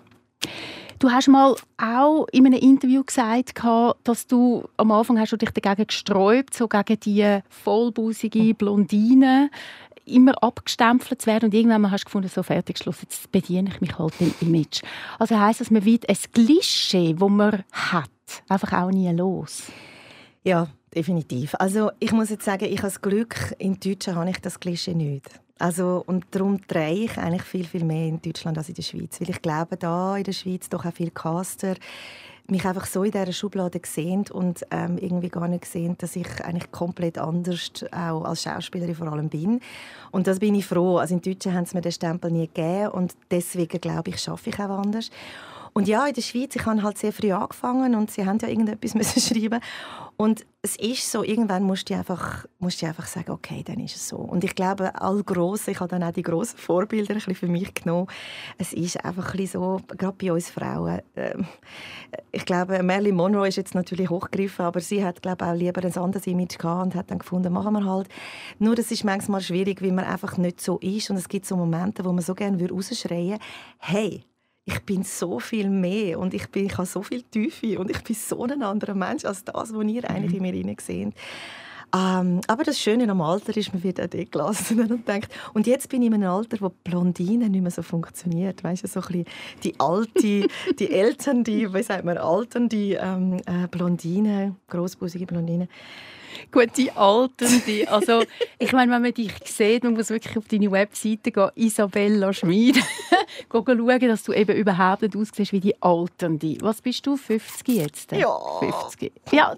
Du 1.00 1.12
hast 1.12 1.28
mal 1.28 1.54
auch 1.76 2.26
in 2.32 2.44
einem 2.44 2.58
Interview 2.58 3.04
gesagt, 3.04 3.52
dass 4.02 4.26
du 4.26 4.64
am 4.76 4.90
Anfang 4.90 5.20
hast 5.20 5.30
du 5.30 5.36
dich 5.36 5.50
dagegen 5.50 5.86
gesträubt, 5.86 6.54
so 6.54 6.66
gegen 6.66 6.98
die 6.98 7.38
vollbusige 7.48 8.52
Blondine 8.54 9.48
immer 10.08 10.42
abgestempelt 10.42 11.22
zu 11.22 11.26
werden 11.26 11.46
und 11.46 11.54
irgendwann 11.54 11.90
hast 11.90 12.02
du 12.02 12.06
gefunden, 12.06 12.28
so 12.28 12.42
fertig, 12.42 12.78
Schluss, 12.78 13.02
jetzt 13.02 13.30
bediene 13.32 13.70
ich 13.70 13.80
mich 13.80 13.98
halt 13.98 14.14
im 14.20 14.34
Image. 14.40 14.82
Also 15.18 15.38
heisst 15.38 15.60
das, 15.60 15.70
man 15.70 15.84
wird 15.84 16.08
ein 16.08 16.16
Klischee, 16.32 17.14
das 17.14 17.28
man 17.28 17.64
hat, 17.72 18.10
einfach 18.48 18.72
auch 18.72 18.90
nie 18.90 19.10
los. 19.12 19.64
Ja, 20.44 20.68
definitiv. 20.94 21.54
Also 21.58 21.90
ich 21.98 22.12
muss 22.12 22.30
jetzt 22.30 22.44
sagen, 22.44 22.64
ich 22.64 22.78
habe 22.78 22.88
das 22.88 23.00
Glück, 23.00 23.54
in 23.58 23.78
Deutschland 23.78 24.18
habe 24.18 24.30
ich 24.30 24.40
das 24.40 24.58
Klischee 24.58 24.94
nicht. 24.94 25.28
Also, 25.58 26.04
und 26.06 26.24
darum 26.30 26.60
drehe 26.68 27.04
ich 27.04 27.18
eigentlich 27.18 27.42
viel, 27.42 27.64
viel 27.64 27.84
mehr 27.84 28.06
in 28.06 28.22
Deutschland 28.22 28.56
als 28.56 28.68
in 28.68 28.76
der 28.76 28.82
Schweiz. 28.82 29.20
Weil 29.20 29.30
ich 29.30 29.42
glaube, 29.42 29.76
da 29.76 30.16
in 30.16 30.22
der 30.22 30.32
Schweiz 30.32 30.68
doch 30.68 30.84
auch 30.84 30.92
viele 30.92 31.10
Caster 31.10 31.74
mich 32.50 32.64
einfach 32.66 32.86
so 32.86 33.04
in 33.04 33.10
dieser 33.10 33.32
Schublade 33.32 33.78
gesehen 33.78 34.24
und 34.32 34.64
ähm, 34.70 34.96
irgendwie 34.98 35.28
gar 35.28 35.48
nicht 35.48 35.62
gesehen, 35.62 35.96
dass 35.98 36.16
ich 36.16 36.26
eigentlich 36.44 36.70
komplett 36.72 37.18
anders 37.18 37.84
auch 37.92 38.24
als 38.24 38.42
Schauspielerin 38.42 38.94
vor 38.94 39.12
allem 39.12 39.28
bin. 39.28 39.60
Und 40.10 40.26
das 40.26 40.38
bin 40.38 40.54
ich 40.54 40.66
froh. 40.66 40.98
Also 40.98 41.14
in 41.14 41.20
Deutschland 41.20 41.56
haben 41.56 41.66
sie 41.66 41.76
mir 41.76 41.82
den 41.82 41.92
Stempel 41.92 42.30
nie 42.30 42.46
gegeben 42.46 42.88
und 42.88 43.14
deswegen 43.30 43.80
glaube 43.80 44.10
ich, 44.10 44.20
schaffe 44.20 44.50
ich 44.50 44.58
auch 44.58 44.78
anders. 44.78 45.10
Und 45.78 45.86
ja, 45.86 46.08
in 46.08 46.12
der 46.12 46.22
Schweiz, 46.22 46.56
ich 46.56 46.66
habe 46.66 46.82
halt 46.82 46.98
sehr 46.98 47.12
früh 47.12 47.30
angefangen 47.30 47.94
und 47.94 48.10
sie 48.10 48.26
haben 48.26 48.40
ja 48.40 48.48
irgendetwas 48.48 48.94
müssen 48.96 49.20
schreiben 49.20 49.60
und 50.16 50.44
es 50.60 50.74
ist 50.74 51.08
so, 51.08 51.22
irgendwann 51.22 51.62
musst 51.62 51.88
du 51.88 51.94
einfach, 51.94 52.46
musst 52.58 52.82
du 52.82 52.86
einfach 52.86 53.06
sagen, 53.06 53.30
okay, 53.30 53.62
dann 53.64 53.78
ist 53.78 53.94
es 53.94 54.08
so. 54.08 54.16
Und 54.16 54.42
ich 54.42 54.56
glaube, 54.56 55.00
all 55.00 55.22
Grosse, 55.22 55.70
ich 55.70 55.78
habe 55.78 55.88
dann 55.88 56.02
auch 56.02 56.10
die 56.10 56.24
grossen 56.24 56.58
Vorbilder 56.58 57.12
ein 57.12 57.18
bisschen 57.18 57.36
für 57.36 57.46
mich 57.46 57.72
genommen. 57.74 58.08
Es 58.58 58.72
ist 58.72 59.04
einfach 59.04 59.26
ein 59.26 59.36
bisschen 59.36 59.60
so, 59.60 59.80
gerade 59.96 60.16
bei 60.20 60.32
uns 60.32 60.50
Frauen. 60.50 61.00
Äh, 61.14 61.36
ich 62.32 62.44
glaube, 62.44 62.82
Marilyn 62.82 63.14
Monroe 63.14 63.46
ist 63.46 63.54
jetzt 63.54 63.76
natürlich 63.76 64.10
hochgegriffen, 64.10 64.64
aber 64.64 64.80
sie 64.80 65.04
hat, 65.04 65.22
glaube 65.22 65.44
ich, 65.44 65.50
auch 65.52 65.54
lieber 65.54 65.84
ein 65.84 65.96
anderes 65.96 66.26
Image 66.26 66.58
gehabt 66.58 66.86
und 66.86 66.94
hat 66.96 67.12
dann 67.12 67.20
gefunden, 67.20 67.52
machen 67.52 67.74
wir 67.74 67.84
halt. 67.84 68.08
Nur, 68.58 68.74
das 68.74 68.90
ist 68.90 69.04
manchmal 69.04 69.42
schwierig, 69.42 69.80
weil 69.80 69.92
man 69.92 70.06
einfach 70.06 70.38
nicht 70.38 70.60
so 70.60 70.78
ist. 70.78 71.08
Und 71.08 71.18
es 71.18 71.28
gibt 71.28 71.46
so 71.46 71.56
Momente, 71.56 72.04
wo 72.04 72.10
man 72.10 72.24
so 72.24 72.34
gerne 72.34 72.68
rausschreien 72.68 73.30
würde, 73.30 73.44
hey, 73.78 74.24
ich 74.68 74.80
bin 74.82 75.02
so 75.02 75.40
viel 75.40 75.70
mehr 75.70 76.18
und 76.18 76.34
ich, 76.34 76.48
bin, 76.50 76.66
ich 76.66 76.76
habe 76.76 76.86
so 76.86 77.02
viel 77.02 77.22
Tiefe 77.22 77.78
und 77.78 77.90
ich 77.90 78.02
bin 78.02 78.14
so 78.14 78.44
ein 78.44 78.62
anderer 78.62 78.94
Mensch 78.94 79.24
als 79.24 79.42
das, 79.42 79.72
was 79.72 79.86
ihr 79.86 80.08
eigentlich 80.08 80.38
mhm. 80.38 80.44
in 80.44 80.66
mir 80.66 80.76
seht. 80.78 81.14
Ähm, 81.96 82.42
aber 82.46 82.64
das 82.64 82.78
Schöne 82.78 83.10
am 83.10 83.22
Alter 83.22 83.56
ist, 83.56 83.72
man 83.72 83.82
wird 83.82 83.98
auch 83.98 84.30
gelassen 84.30 84.80
und 84.90 85.08
denkt, 85.08 85.32
und 85.54 85.66
jetzt 85.66 85.88
bin 85.88 86.02
ich 86.02 86.08
in 86.08 86.14
einem 86.14 86.30
Alter, 86.30 86.58
wo 86.60 86.70
Blondine 86.84 87.48
nicht 87.48 87.62
mehr 87.62 87.70
so 87.70 87.80
funktioniert. 87.80 88.62
Weißt 88.62 88.84
du, 88.84 88.88
so 88.88 89.00
ein 89.00 89.06
bisschen 89.06 89.24
die 89.64 89.80
alte, 89.80 90.46
die 90.78 90.90
Eltern, 90.90 91.44
die, 91.44 91.72
wie 91.72 91.82
sagt 91.82 92.04
man, 92.04 92.18
altern, 92.18 92.68
die 92.68 92.92
ähm, 92.92 93.38
äh, 93.46 93.66
Blondine, 93.70 94.54
großbusige 94.68 95.24
Blondine. 95.24 95.66
Gut, 96.50 96.76
die 96.76 96.90
Alten, 96.92 97.62
die, 97.66 97.86
also 97.88 98.22
ich 98.58 98.72
meine, 98.72 98.92
wenn 98.92 99.02
man 99.02 99.14
dich 99.14 99.32
sieht, 99.44 99.84
man 99.84 99.94
muss 99.94 100.10
wirklich 100.10 100.36
auf 100.36 100.48
deine 100.48 100.70
Webseite 100.70 101.30
gehen, 101.30 101.50
Isabella 101.54 102.32
Schmid, 102.32 102.78
schauen, 103.52 104.08
dass 104.08 104.22
du 104.24 104.32
eben 104.32 104.56
überhaupt 104.56 105.02
nicht 105.02 105.16
aussiehst 105.16 105.52
wie 105.52 105.60
die 105.60 105.82
Alten. 105.82 106.40
Was 106.60 106.82
bist 106.82 107.06
du, 107.06 107.16
50 107.16 107.68
jetzt? 107.68 108.12
Ja. 108.12 108.36
50. 108.60 109.12
Ja, 109.32 109.56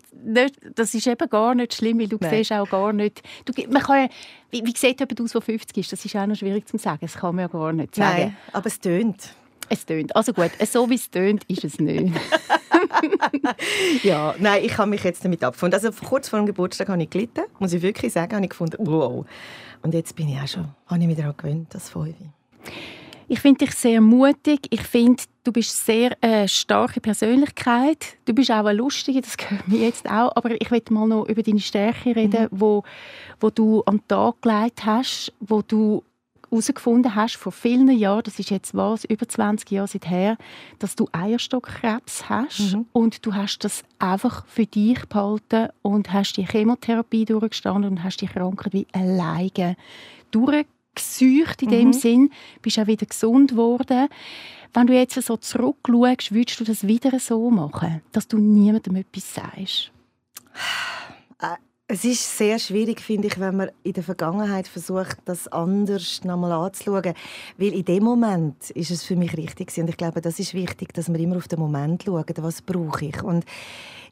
das 0.75 0.95
ist 0.95 1.07
eben 1.07 1.29
gar 1.29 1.55
nicht 1.55 1.75
schlimm, 1.75 2.01
weil 2.01 2.09
du 2.09 2.19
Nein. 2.21 2.31
siehst 2.31 2.53
auch 2.53 2.69
gar 2.69 2.93
nicht... 2.93 3.23
Du, 3.45 3.53
man 3.71 3.83
kann 3.83 4.03
ja, 4.03 4.09
wie, 4.51 4.65
wie 4.65 4.77
sieht 4.77 5.01
jemand 5.01 5.21
aus, 5.21 5.33
der 5.33 5.41
50 5.41 5.77
ist? 5.77 5.93
Das 5.93 6.05
ist 6.05 6.17
auch 6.17 6.27
noch 6.27 6.37
schwierig 6.37 6.67
zu 6.67 6.79
sagen, 6.79 6.99
das 7.03 7.15
kann 7.15 7.37
man 7.37 7.45
ja 7.45 7.49
gar 7.49 7.73
nicht 7.73 7.95
sagen. 7.95 8.19
Nein, 8.19 8.37
aber 8.53 8.67
es 8.67 8.81
tönt. 8.81 9.35
Es 9.73 9.87
tönt. 9.87 10.15
Also 10.17 10.33
gut, 10.33 10.51
so 10.67 10.91
wie 10.91 10.97
es 10.97 11.09
tönt, 11.09 11.45
ist 11.45 11.65
es 11.65 11.79
nicht. 11.79 12.13
ja, 14.03 14.35
nein, 14.39 14.65
ich 14.65 14.77
habe 14.77 14.91
mich 14.91 15.05
jetzt 15.05 15.25
damit 15.25 15.45
abgefunden. 15.45 15.75
Also 15.75 15.93
kurz 16.05 16.29
vor 16.29 16.41
dem 16.41 16.47
Geburtstag 16.47 16.89
habe 16.89 17.01
ich 17.01 17.09
gelitten, 17.09 17.43
muss 17.61 17.73
ich 17.73 17.81
wirklich 17.81 18.13
sagen, 18.13 18.35
habe 18.35 18.45
ich 18.45 18.51
gefunden, 18.51 18.77
wow. 18.81 19.25
Und 19.83 19.95
jetzt 19.95 20.17
bin 20.17 20.29
ich 20.29 20.41
auch 20.41 20.49
schon, 20.49 20.69
habe 20.87 21.01
ich 21.01 21.07
mich 21.07 21.17
daran 21.17 21.37
gewöhnt, 21.37 21.69
das 21.73 21.89
Fünfe. 21.89 22.33
Ich 23.29 23.39
finde 23.39 23.65
dich 23.65 23.77
sehr 23.77 24.01
mutig. 24.01 24.67
Ich 24.71 24.83
finde, 24.83 25.23
du 25.45 25.53
bist 25.53 25.87
sehr 25.87 26.17
eine 26.21 26.43
äh, 26.43 26.49
starke 26.49 27.01
Persönlichkeit. 27.01 28.17
Du 28.25 28.35
bist 28.35 28.51
auch 28.51 28.65
eine 28.65 28.73
lustige, 28.73 29.21
das 29.21 29.37
gehört 29.37 29.69
mir 29.69 29.79
jetzt 29.79 30.11
auch. 30.11 30.35
Aber 30.35 30.61
ich 30.61 30.69
möchte 30.73 30.93
mal 30.93 31.07
noch 31.07 31.29
über 31.29 31.45
deine 31.45 31.61
Stärke 31.61 32.17
reden, 32.17 32.49
mhm. 32.51 32.61
wo, 32.61 32.83
wo 33.39 33.51
du 33.51 33.85
an 33.87 33.99
den 33.99 34.09
Tag 34.09 34.43
gelegt 34.43 34.85
hast, 34.85 35.33
wo 35.39 35.63
du 35.63 36.03
herausgefunden 36.51 37.15
hast 37.15 37.37
vor 37.37 37.53
vielen 37.53 37.89
Jahren, 37.91 38.23
das 38.25 38.39
ist 38.39 38.51
jetzt 38.51 38.75
was, 38.75 39.05
über 39.05 39.29
20 39.29 39.71
Jahre 39.71 39.89
seither, 39.89 40.37
dass 40.79 40.97
du 40.97 41.07
Eierstockkrebs 41.13 42.29
hast 42.29 42.75
mhm. 42.75 42.87
und 42.93 43.25
du 43.25 43.35
hast 43.35 43.59
das 43.65 43.85
einfach 43.99 44.47
für 44.47 44.67
dich 44.67 45.05
behalten 45.07 45.69
und 45.83 46.13
hast 46.13 46.37
die 46.37 46.47
Chemotherapie 46.47 47.25
durchgestanden 47.25 47.93
und 47.93 48.05
hast 48.05 48.21
die 48.21 48.27
Krankheit 48.27 48.73
wie 48.73 48.87
alleine 48.93 49.77
durchgesucht 50.31 51.63
in 51.63 51.69
mhm. 51.69 51.71
dem 51.71 51.93
Sinn, 51.93 52.31
bist 52.63 52.79
auch 52.79 52.87
wieder 52.87 53.07
gesund 53.07 53.53
geworden. 53.53 54.09
Wenn 54.73 54.87
du 54.87 54.95
jetzt 54.95 55.21
so 55.21 55.37
zurückschaust, 55.37 56.33
würdest 56.33 56.61
du 56.61 56.65
das 56.65 56.87
wieder 56.87 57.19
so 57.19 57.51
machen, 57.51 58.03
dass 58.13 58.29
du 58.29 58.39
niemandem 58.39 58.97
etwas 58.97 59.35
sagst? 59.35 59.91
Es 61.93 62.05
ist 62.05 62.39
sehr 62.39 62.61
schwierig, 62.61 63.01
finde 63.01 63.27
ich, 63.27 63.41
wenn 63.41 63.57
man 63.57 63.71
in 63.83 63.95
der 63.95 64.05
Vergangenheit 64.05 64.69
versucht, 64.69 65.17
das 65.25 65.49
anders 65.49 66.23
nochmal 66.23 66.53
anzuschauen. 66.53 67.15
Weil 67.59 67.75
in 67.75 67.85
dem 67.85 68.05
Moment 68.05 68.71
ist 68.71 68.93
es 68.93 69.03
für 69.03 69.17
mich 69.17 69.37
richtig 69.37 69.77
und 69.77 69.91
ich 69.91 69.97
glaube, 69.97 70.21
das 70.21 70.39
ist 70.39 70.55
wichtig, 70.55 70.95
dass 70.95 71.13
wir 71.13 71.19
immer 71.19 71.39
auf 71.39 71.49
den 71.49 71.59
Moment 71.59 72.05
schauen, 72.05 72.25
was 72.37 72.63
brauche 72.63 73.07
ich. 73.07 73.21
Und 73.25 73.45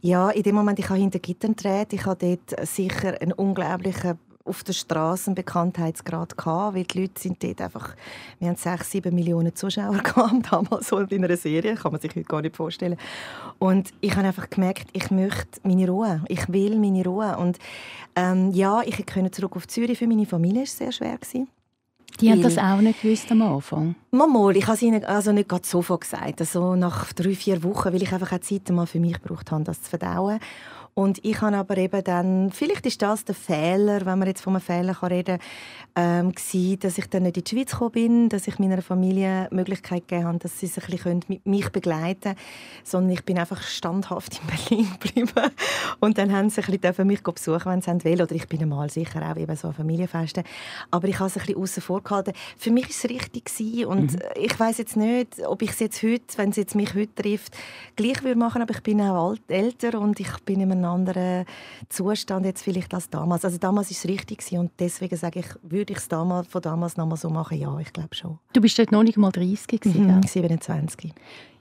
ja, 0.01 0.29
in 0.31 0.43
dem 0.43 0.57
Moment, 0.57 0.81
ich 0.81 0.89
habe 0.89 0.99
hinter 0.99 1.21
Gittern 1.21 1.55
gedreht, 1.55 1.93
ich 1.93 2.05
habe 2.05 2.37
dort 2.49 2.67
sicher 2.67 3.15
einen 3.21 3.31
unglaublichen 3.31 4.19
auf 4.49 4.65
der 4.65 4.73
Straße 4.73 5.29
einen 5.29 5.35
Bekanntheitsgrad 5.35 6.37
gehabt, 6.37 6.75
weil 6.77 6.85
die 6.85 7.03
Leute 7.03 7.21
sind 7.21 7.43
dort 7.43 7.61
einfach, 7.61 7.95
wir 8.39 8.49
haben 8.49 8.57
sechs, 8.57 8.91
sieben 8.91 9.15
Millionen 9.15 9.55
Zuschauer 9.55 9.99
gehabt, 10.03 10.51
damals 10.51 10.89
so 10.89 10.99
in 10.99 11.25
einer 11.25 11.37
Serie, 11.37 11.75
kann 11.75 11.93
man 11.93 12.01
sich 12.01 12.11
heute 12.11 12.25
gar 12.25 12.43
nicht 12.43 12.57
vorstellen. 12.57 12.97
Und 13.59 13.93
ich 14.01 14.17
habe 14.17 14.27
einfach 14.27 14.51
gemerkt, 14.51 14.89
ich 14.93 15.11
möchte 15.11 15.61
meine 15.63 15.89
Ruhe, 15.89 16.23
ich 16.29 16.49
will 16.49 16.79
meine 16.79 17.05
Ruhe 17.05 17.37
und 17.37 17.59
ähm, 18.17 18.53
ja, 18.53 18.83
ich 18.85 19.07
konnte 19.07 19.31
zurück 19.31 19.57
auf 19.57 19.69
Zürich, 19.69 19.99
für 19.99 20.07
meine 20.07 20.27
Familie 20.27 20.59
war 20.59 20.65
es 20.65 20.77
sehr 20.77 20.93
schwer. 20.93 21.17
Gewesen. 21.19 21.49
Die 22.21 22.33
haben 22.33 22.43
das 22.43 22.59
auch 22.59 22.81
nicht 22.81 23.03
gewusst 23.03 23.31
am 23.31 23.43
Anfang? 23.43 23.95
Mal, 24.11 24.57
ich 24.57 24.67
habe 24.67 24.75
es 24.75 24.83
ihnen 24.83 25.05
also 25.05 25.31
nicht 25.31 25.51
sofort 25.65 26.01
gesagt. 26.01 26.41
Also 26.41 26.75
nach 26.75 27.13
drei, 27.13 27.35
vier 27.35 27.63
Wochen, 27.63 27.93
weil 27.93 28.03
ich 28.03 28.13
einfach 28.13 28.33
auch 28.33 28.41
Zeit 28.41 28.69
mal 28.71 28.87
für 28.87 28.99
mich 28.99 29.23
gebraucht 29.23 29.53
habe, 29.53 29.63
das 29.63 29.83
zu 29.83 29.91
verdauen. 29.91 30.41
Und 30.99 31.25
ich 31.25 31.41
habe 31.43 31.57
aber 31.57 31.77
eben 31.77 32.03
dann, 32.03 32.51
vielleicht 32.51 32.85
ist 32.85 33.01
das 33.03 33.25
der 33.25 33.37
Fehler, 33.37 34.05
wenn 34.05 34.19
man 34.19 34.27
jetzt 34.27 34.41
von 34.41 34.55
einem 34.55 34.63
Fehler 34.63 34.95
kann 34.95 35.13
reden 35.13 35.39
kann, 35.95 36.35
ähm, 36.35 36.79
dass 36.81 36.99
ich 36.99 37.09
dann 37.09 37.23
nicht 37.23 37.37
in 37.37 37.45
die 37.45 37.51
Schweiz 37.55 37.71
gekommen 37.71 37.93
bin, 37.93 38.29
dass 38.29 38.49
ich 38.49 38.59
meiner 38.59 38.83
Familie 38.83 39.47
die 39.49 39.55
Möglichkeit 39.55 40.09
gegeben 40.09 40.27
habe, 40.27 40.39
dass 40.39 40.59
sie 40.59 40.67
sich 40.67 40.83
ein 40.83 40.91
bisschen 40.91 41.21
mit 41.29 41.47
mich 41.47 41.71
begleiten 41.71 42.21
können, 42.21 42.37
sondern 42.83 43.13
ich 43.13 43.25
bin 43.25 43.39
einfach 43.39 43.63
standhaft 43.63 44.41
in 44.41 44.47
Berlin 44.69 44.91
geblieben. 45.01 45.53
Und 46.01 46.19
dann 46.19 46.33
haben 46.33 46.51
sie 46.51 46.63
ein 46.63 46.81
bisschen 46.81 47.07
mich 47.07 47.23
besuchen, 47.23 47.67
wenn 47.67 47.81
sie 47.81 47.93
wollen. 48.05 48.23
Oder 48.23 48.35
ich 48.35 48.49
bin 48.49 48.61
einmal 48.61 48.91
sicher 48.91 49.23
auch 49.23 49.37
eben 49.37 49.55
so 49.55 49.69
an 49.69 49.75
Familienfesten. 49.75 50.43
Aber 50.91 51.07
ich 51.07 51.21
habe 51.21 51.29
es 51.29 51.37
ein 51.37 51.47
bisschen 51.47 51.63
außen 51.63 51.83
vor 51.85 52.03
gehalten. 52.03 52.33
Für 52.57 52.73
mich 52.73 52.87
war 52.87 52.91
es 52.91 53.05
richtig 53.05 53.45
gewesen. 53.45 53.85
und 53.87 54.13
mhm. 54.15 54.19
ich 54.35 54.59
weiß 54.59 54.79
jetzt 54.79 54.97
nicht, 54.97 55.47
ob 55.47 55.63
ich 55.63 55.71
es 55.71 55.79
jetzt 55.79 56.03
heute, 56.03 56.25
wenn 56.39 56.51
es 56.51 56.57
jetzt 56.57 56.75
mich 56.75 56.93
heute 56.97 57.15
trifft, 57.15 57.57
gleich 57.95 58.25
würde 58.25 58.41
machen, 58.41 58.63
aber 58.63 58.75
ich 58.75 58.83
bin 58.83 59.01
auch 59.01 59.29
alt, 59.29 59.43
älter 59.47 60.01
und 60.01 60.19
ich 60.19 60.37
bin 60.45 60.61
in 60.61 60.73
einem 60.73 60.88
anderen 60.89 61.45
Zustand 61.89 62.47
jetzt 62.47 62.63
vielleicht 62.63 62.93
als 62.95 63.11
damals. 63.11 63.45
Also 63.45 63.59
damals 63.59 63.89
war 63.89 63.97
es 63.97 64.09
richtig 64.09 64.53
und 64.53 64.71
deswegen 64.79 65.17
sage 65.17 65.41
ich, 65.41 65.47
würde 65.63 65.93
ich 65.93 65.99
es 65.99 66.09
damals, 66.09 66.49
von 66.49 66.63
damals 66.63 66.97
noch 66.97 67.07
mal 67.07 67.17
so 67.17 67.31
machen? 67.31 67.59
Ja, 67.59 67.79
ich 67.79 67.93
glaube 67.93 68.15
schon. 68.15 68.39
Du 68.53 68.61
bist 68.61 68.79
dort 68.79 68.93
noch 68.93 69.03
nicht 69.03 69.17
mal 69.17 69.31
30 69.31 69.81
gewesen, 69.81 70.17
mhm, 70.17 70.23
27. 70.23 71.13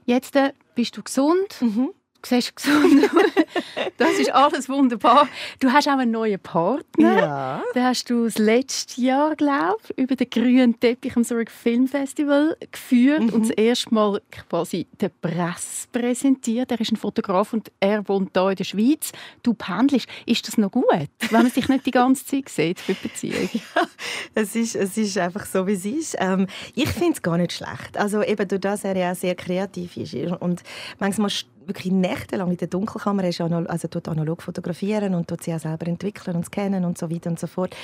Jetzt 0.05 0.35
äh, 0.35 0.53
bist 0.75 0.95
du 0.97 1.03
gesund. 1.03 1.61
Mhm 1.61 1.89
siehst 2.25 2.55
gesund 2.55 3.09
Das 3.97 4.11
ist 4.19 4.31
alles 4.31 4.69
wunderbar. 4.69 5.27
Du 5.59 5.71
hast 5.71 5.87
auch 5.87 5.97
einen 5.97 6.11
neuen 6.11 6.39
Partner. 6.39 7.17
Ja. 7.17 7.63
Den 7.73 7.83
hast 7.83 8.09
du 8.09 8.25
das 8.25 8.37
letzte 8.37 9.01
Jahr, 9.01 9.35
glaube 9.35 9.77
ich, 9.89 9.97
über 9.97 10.15
den 10.15 10.29
grünen 10.29 10.79
Teppich 10.79 11.15
am 11.15 11.23
Zurich 11.23 11.49
Film 11.49 11.87
Festival 11.87 12.55
geführt 12.71 13.23
mhm. 13.23 13.29
und 13.29 13.41
das 13.43 13.49
erste 13.51 13.93
Mal 13.93 14.21
quasi 14.31 14.87
der 14.99 15.09
Presse 15.09 15.87
präsentiert. 15.91 16.71
Er 16.71 16.79
ist 16.79 16.91
ein 16.91 16.97
Fotograf 16.97 17.53
und 17.53 17.71
er 17.79 18.07
wohnt 18.07 18.31
hier 18.33 18.49
in 18.49 18.55
der 18.55 18.63
Schweiz. 18.63 19.11
Du 19.43 19.53
pendelst. 19.53 20.07
Ist 20.25 20.47
das 20.47 20.57
noch 20.57 20.71
gut, 20.71 20.85
wenn 20.91 21.07
man 21.31 21.49
sich 21.49 21.67
nicht 21.67 21.85
die 21.85 21.91
ganze 21.91 22.25
Zeit 22.25 22.49
sieht 22.49 22.79
für 22.79 22.93
Beziehung? 22.93 23.49
Ja, 23.75 23.87
es 24.35 24.55
ist, 24.55 24.75
es 24.75 24.97
ist 24.97 25.17
einfach 25.17 25.45
so, 25.45 25.65
wie 25.67 25.73
es 25.73 25.85
ist. 25.85 26.15
Ähm, 26.19 26.47
ich 26.75 26.89
finde 26.89 27.13
es 27.13 27.21
gar 27.21 27.37
nicht 27.37 27.53
schlecht. 27.53 27.97
Also 27.97 28.21
eben 28.21 28.47
durch 28.47 28.61
das 28.61 28.83
er 28.83 28.95
ja 28.95 29.15
sehr 29.15 29.35
kreativ 29.35 29.97
ist 29.97 30.13
und 30.13 30.61
manchmal 30.99 31.29
wirklich 31.67 31.91
nächtelang 31.91 32.51
in 32.51 32.57
der 32.57 32.67
Dunkelkammer 32.67 33.23
ist 33.25 33.41
also 33.41 33.87
tut 33.87 34.07
analog 34.07 34.41
fotografieren 34.41 35.13
und 35.15 35.27
tut 35.27 35.43
sie 35.43 35.53
auch 35.53 35.59
selber 35.59 35.87
entwickeln 35.87 36.35
und 36.35 36.45
scannen 36.45 36.85
und 36.85 36.97
so 36.97 37.11
weiter 37.11 37.29
und 37.29 37.39
so 37.39 37.47
fort. 37.47 37.75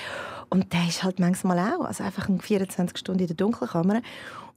Und 0.50 0.72
der 0.74 0.88
ist 0.88 1.04
halt 1.04 1.20
manchmal 1.20 1.60
auch, 1.60 1.86
also 1.86 2.04
einfach 2.04 2.28
24 2.40 2.98
Stunden 2.98 3.22
in 3.22 3.28
der 3.28 3.36
Dunkelkammer. 3.36 4.02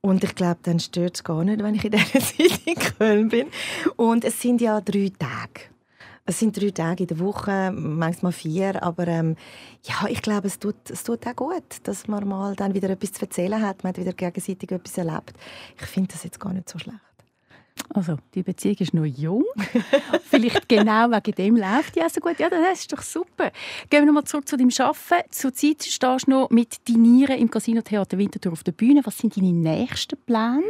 Und 0.00 0.22
ich 0.22 0.34
glaube, 0.34 0.58
dann 0.62 0.78
stört 0.78 1.16
es 1.16 1.24
gar 1.24 1.42
nicht, 1.42 1.62
wenn 1.62 1.74
ich 1.74 1.84
in 1.84 1.90
dieser 1.90 2.04
Zeit 2.20 2.60
in 2.64 2.74
Köln 2.74 3.28
bin. 3.28 3.48
Und 3.96 4.24
es 4.24 4.40
sind 4.40 4.60
ja 4.60 4.80
drei 4.80 5.10
Tage. 5.18 5.70
Es 6.28 6.40
sind 6.40 6.60
drei 6.60 6.70
Tage 6.70 7.04
in 7.04 7.06
der 7.06 7.20
Woche, 7.20 7.70
manchmal 7.72 8.32
vier, 8.32 8.82
aber 8.82 9.06
ähm, 9.06 9.36
ja, 9.84 10.08
ich 10.08 10.22
glaube, 10.22 10.48
es 10.48 10.58
tut, 10.58 10.74
es 10.90 11.04
tut 11.04 11.24
auch 11.24 11.36
gut, 11.36 11.62
dass 11.84 12.08
man 12.08 12.26
mal 12.26 12.56
dann 12.56 12.74
wieder 12.74 12.90
etwas 12.90 13.12
zu 13.12 13.22
erzählen 13.22 13.62
hat, 13.62 13.84
man 13.84 13.90
hat 13.90 13.98
wieder 13.98 14.12
gegenseitig 14.12 14.72
etwas 14.72 14.98
erlebt. 14.98 15.34
Ich 15.78 15.86
finde 15.86 16.12
das 16.12 16.24
jetzt 16.24 16.40
gar 16.40 16.52
nicht 16.52 16.68
so 16.68 16.80
schlecht. 16.80 17.05
Also, 17.94 18.18
die 18.34 18.42
Beziehung 18.42 18.76
ist 18.78 18.94
noch 18.94 19.04
jung. 19.04 19.44
Vielleicht 20.24 20.68
genau 20.68 21.10
wegen 21.10 21.32
dem 21.32 21.56
läuft 21.56 21.96
die 21.96 22.02
auch 22.02 22.10
so 22.10 22.20
gut. 22.20 22.38
Ja, 22.38 22.48
das 22.48 22.80
ist 22.80 22.92
doch 22.92 23.02
super. 23.02 23.50
Gehen 23.90 24.02
wir 24.02 24.06
nochmal 24.06 24.24
zurück 24.24 24.48
zu 24.48 24.56
deinem 24.56 24.70
Arbeiten. 24.78 25.30
Zurzeit 25.30 25.82
stehst 25.82 26.26
du 26.26 26.30
noch 26.30 26.50
mit 26.50 26.88
Dinieren 26.88 27.38
im 27.38 27.50
Casino 27.50 27.82
Theater 27.82 28.18
Winterthur 28.18 28.52
auf 28.52 28.64
der 28.64 28.72
Bühne. 28.72 29.00
Was 29.04 29.18
sind 29.18 29.36
deine 29.36 29.52
nächsten 29.52 30.16
Pläne? 30.26 30.62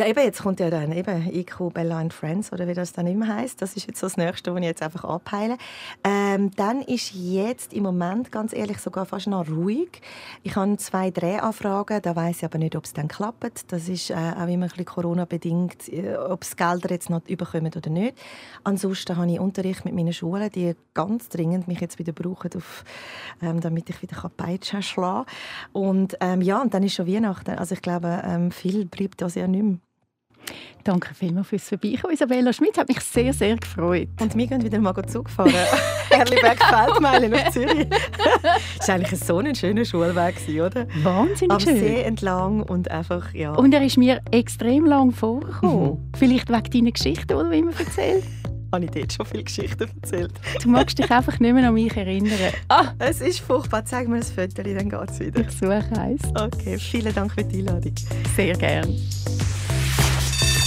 Ja, 0.00 0.06
eben, 0.06 0.20
jetzt 0.20 0.40
kommt 0.40 0.60
ja 0.60 0.70
dann 0.70 0.92
eben 0.92 1.30
IQ 1.30 1.74
Bella 1.74 1.98
and 1.98 2.14
Friends, 2.14 2.54
oder 2.54 2.66
wie 2.66 2.72
das 2.72 2.94
dann 2.94 3.06
immer 3.06 3.36
heißt. 3.36 3.60
Das 3.60 3.76
ist 3.76 3.86
jetzt 3.86 4.00
so 4.00 4.06
das 4.06 4.16
Nächste, 4.16 4.50
was 4.54 4.60
ich 4.60 4.66
jetzt 4.66 4.82
einfach 4.82 5.04
abheile. 5.04 5.58
Ähm, 6.02 6.50
dann 6.52 6.80
ist 6.80 7.12
jetzt 7.12 7.74
im 7.74 7.82
Moment, 7.82 8.32
ganz 8.32 8.54
ehrlich, 8.54 8.78
sogar 8.78 9.04
fast 9.04 9.26
noch 9.26 9.46
ruhig. 9.46 10.00
Ich 10.42 10.56
habe 10.56 10.74
zwei 10.78 11.10
Drehanfragen, 11.10 12.00
da 12.00 12.16
weiß 12.16 12.38
ich 12.38 12.44
aber 12.46 12.56
nicht, 12.56 12.76
ob 12.76 12.86
es 12.86 12.94
dann 12.94 13.08
klappt. 13.08 13.70
Das 13.70 13.90
ist 13.90 14.08
äh, 14.08 14.14
auch 14.14 14.48
immer 14.48 14.64
ein 14.64 14.68
bisschen 14.70 14.86
Corona-bedingt, 14.86 15.92
äh, 15.92 16.16
ob 16.16 16.44
es 16.44 16.56
Gelder 16.56 16.88
jetzt 16.88 17.10
noch 17.10 17.20
überkommen 17.28 17.70
oder 17.76 17.90
nicht. 17.90 18.16
Ansonsten 18.64 19.18
habe 19.18 19.30
ich 19.30 19.38
Unterricht 19.38 19.84
mit 19.84 19.94
meinen 19.94 20.14
Schulen, 20.14 20.48
die 20.48 20.76
ganz 20.94 21.28
dringend 21.28 21.68
mich 21.68 21.80
jetzt 21.82 21.98
wieder 21.98 22.14
brauchen, 22.14 22.52
auf, 22.56 22.84
ähm, 23.42 23.60
damit 23.60 23.90
ich 23.90 24.00
wieder 24.00 24.30
Peitschen 24.34 24.82
schlagen 24.82 25.26
kann. 25.26 25.82
Und 25.82 26.16
ähm, 26.22 26.40
ja, 26.40 26.62
und 26.62 26.72
dann 26.72 26.84
ist 26.84 26.94
schon 26.94 27.06
Weihnachten. 27.06 27.58
Also 27.58 27.74
ich 27.74 27.82
glaube, 27.82 28.22
ähm, 28.24 28.50
viel 28.50 28.86
bleibt 28.86 29.20
das 29.20 29.34
ja 29.34 29.46
nicht 29.46 29.62
mehr. 29.62 29.76
Danke 30.84 31.14
vielmals 31.14 31.48
fürs 31.48 31.68
Vorbeikommen, 31.68 32.14
Isabella 32.14 32.52
Schmidt. 32.52 32.78
Hat 32.78 32.88
mich 32.88 33.00
sehr, 33.00 33.32
sehr 33.32 33.56
gefreut. 33.56 34.08
Und 34.20 34.34
wir 34.34 34.46
gehen 34.46 34.62
wieder 34.62 34.78
mal 34.78 34.94
Zug 35.06 35.28
fahren. 35.28 35.52
Erliberg-Feldmeile 36.10 37.28
genau. 37.28 37.42
nach 37.42 37.50
Zürich. 37.50 37.86
das 38.78 38.88
war 38.88 38.94
eigentlich 38.94 39.20
so 39.20 39.38
ein 39.38 39.54
schöner 39.54 39.84
Schulweg, 39.84 40.36
oder? 40.48 40.86
Wahnsinnig 41.02 41.52
Am 41.52 41.60
schön. 41.60 41.74
Am 41.74 41.78
See 41.78 42.02
entlang 42.02 42.62
und 42.62 42.90
einfach, 42.90 43.32
ja. 43.34 43.52
Und 43.52 43.74
er 43.74 43.82
ist 43.82 43.98
mir 43.98 44.20
extrem 44.30 44.86
lang 44.86 45.12
vorgekommen. 45.12 45.90
Mhm. 45.90 46.12
Vielleicht 46.16 46.48
wegen 46.48 46.70
deiner 46.70 46.92
Geschichte, 46.92 47.26
die 47.26 47.34
du 47.34 47.50
immer 47.50 47.78
erzählst. 47.78 48.28
habe 48.72 48.84
ich 48.84 48.90
dort 48.90 49.12
schon 49.12 49.26
viele 49.26 49.44
Geschichten 49.44 49.90
erzählt. 50.02 50.32
Du 50.62 50.68
magst 50.68 50.98
dich 50.98 51.10
einfach 51.10 51.38
nicht 51.40 51.52
mehr 51.52 51.68
an 51.68 51.74
mich 51.74 51.96
erinnern. 51.96 52.32
Ah, 52.68 52.92
es 52.98 53.20
ist 53.20 53.40
furchtbar. 53.40 53.84
Zeig 53.84 54.08
mir 54.08 54.18
das 54.18 54.30
Foto, 54.30 54.62
dann 54.62 54.88
geht 54.88 55.10
es 55.10 55.20
wieder. 55.20 55.40
Ich 55.40 55.50
suche 55.50 56.00
eins. 56.00 56.22
Okay, 56.34 56.78
vielen 56.78 57.14
Dank 57.14 57.32
für 57.32 57.44
die 57.44 57.58
Einladung. 57.58 57.94
Sehr 58.36 58.56
gerne. 58.56 58.96